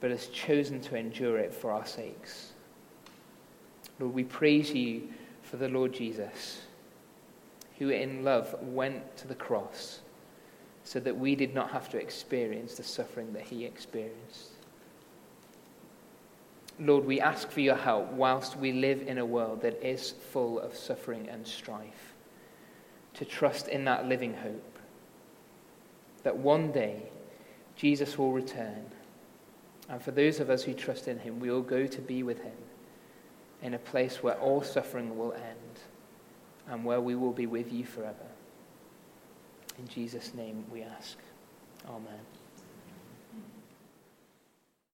but 0.00 0.10
has 0.10 0.26
chosen 0.26 0.80
to 0.80 0.96
endure 0.96 1.38
it 1.38 1.54
for 1.54 1.70
our 1.70 1.86
sakes. 1.86 2.50
Lord, 4.00 4.12
we 4.12 4.24
praise 4.24 4.72
you 4.72 5.10
for 5.42 5.58
the 5.58 5.68
Lord 5.68 5.92
Jesus, 5.92 6.62
who 7.78 7.90
in 7.90 8.24
love 8.24 8.52
went 8.60 9.16
to 9.18 9.28
the 9.28 9.36
cross 9.36 10.00
so 10.82 10.98
that 10.98 11.16
we 11.16 11.36
did 11.36 11.54
not 11.54 11.70
have 11.70 11.88
to 11.90 11.98
experience 11.98 12.74
the 12.74 12.82
suffering 12.82 13.32
that 13.34 13.42
he 13.42 13.64
experienced. 13.64 14.48
Lord, 16.82 17.04
we 17.04 17.20
ask 17.20 17.48
for 17.50 17.60
your 17.60 17.76
help 17.76 18.10
whilst 18.12 18.56
we 18.56 18.72
live 18.72 19.02
in 19.02 19.18
a 19.18 19.26
world 19.26 19.62
that 19.62 19.80
is 19.86 20.14
full 20.32 20.58
of 20.58 20.74
suffering 20.74 21.28
and 21.28 21.46
strife, 21.46 22.14
to 23.14 23.24
trust 23.24 23.68
in 23.68 23.84
that 23.84 24.08
living 24.08 24.34
hope 24.34 24.78
that 26.24 26.36
one 26.36 26.72
day 26.72 27.04
Jesus 27.76 28.18
will 28.18 28.32
return. 28.32 28.86
And 29.88 30.02
for 30.02 30.10
those 30.10 30.40
of 30.40 30.50
us 30.50 30.62
who 30.62 30.74
trust 30.74 31.06
in 31.06 31.18
him, 31.18 31.38
we 31.38 31.50
will 31.50 31.62
go 31.62 31.86
to 31.86 32.00
be 32.00 32.22
with 32.22 32.42
him 32.42 32.56
in 33.62 33.74
a 33.74 33.78
place 33.78 34.22
where 34.22 34.38
all 34.40 34.62
suffering 34.62 35.16
will 35.16 35.32
end 35.34 35.80
and 36.68 36.84
where 36.84 37.00
we 37.00 37.14
will 37.14 37.32
be 37.32 37.46
with 37.46 37.72
you 37.72 37.84
forever. 37.84 38.26
In 39.78 39.86
Jesus' 39.86 40.34
name 40.34 40.64
we 40.70 40.82
ask. 40.82 41.18
Amen. 41.88 42.31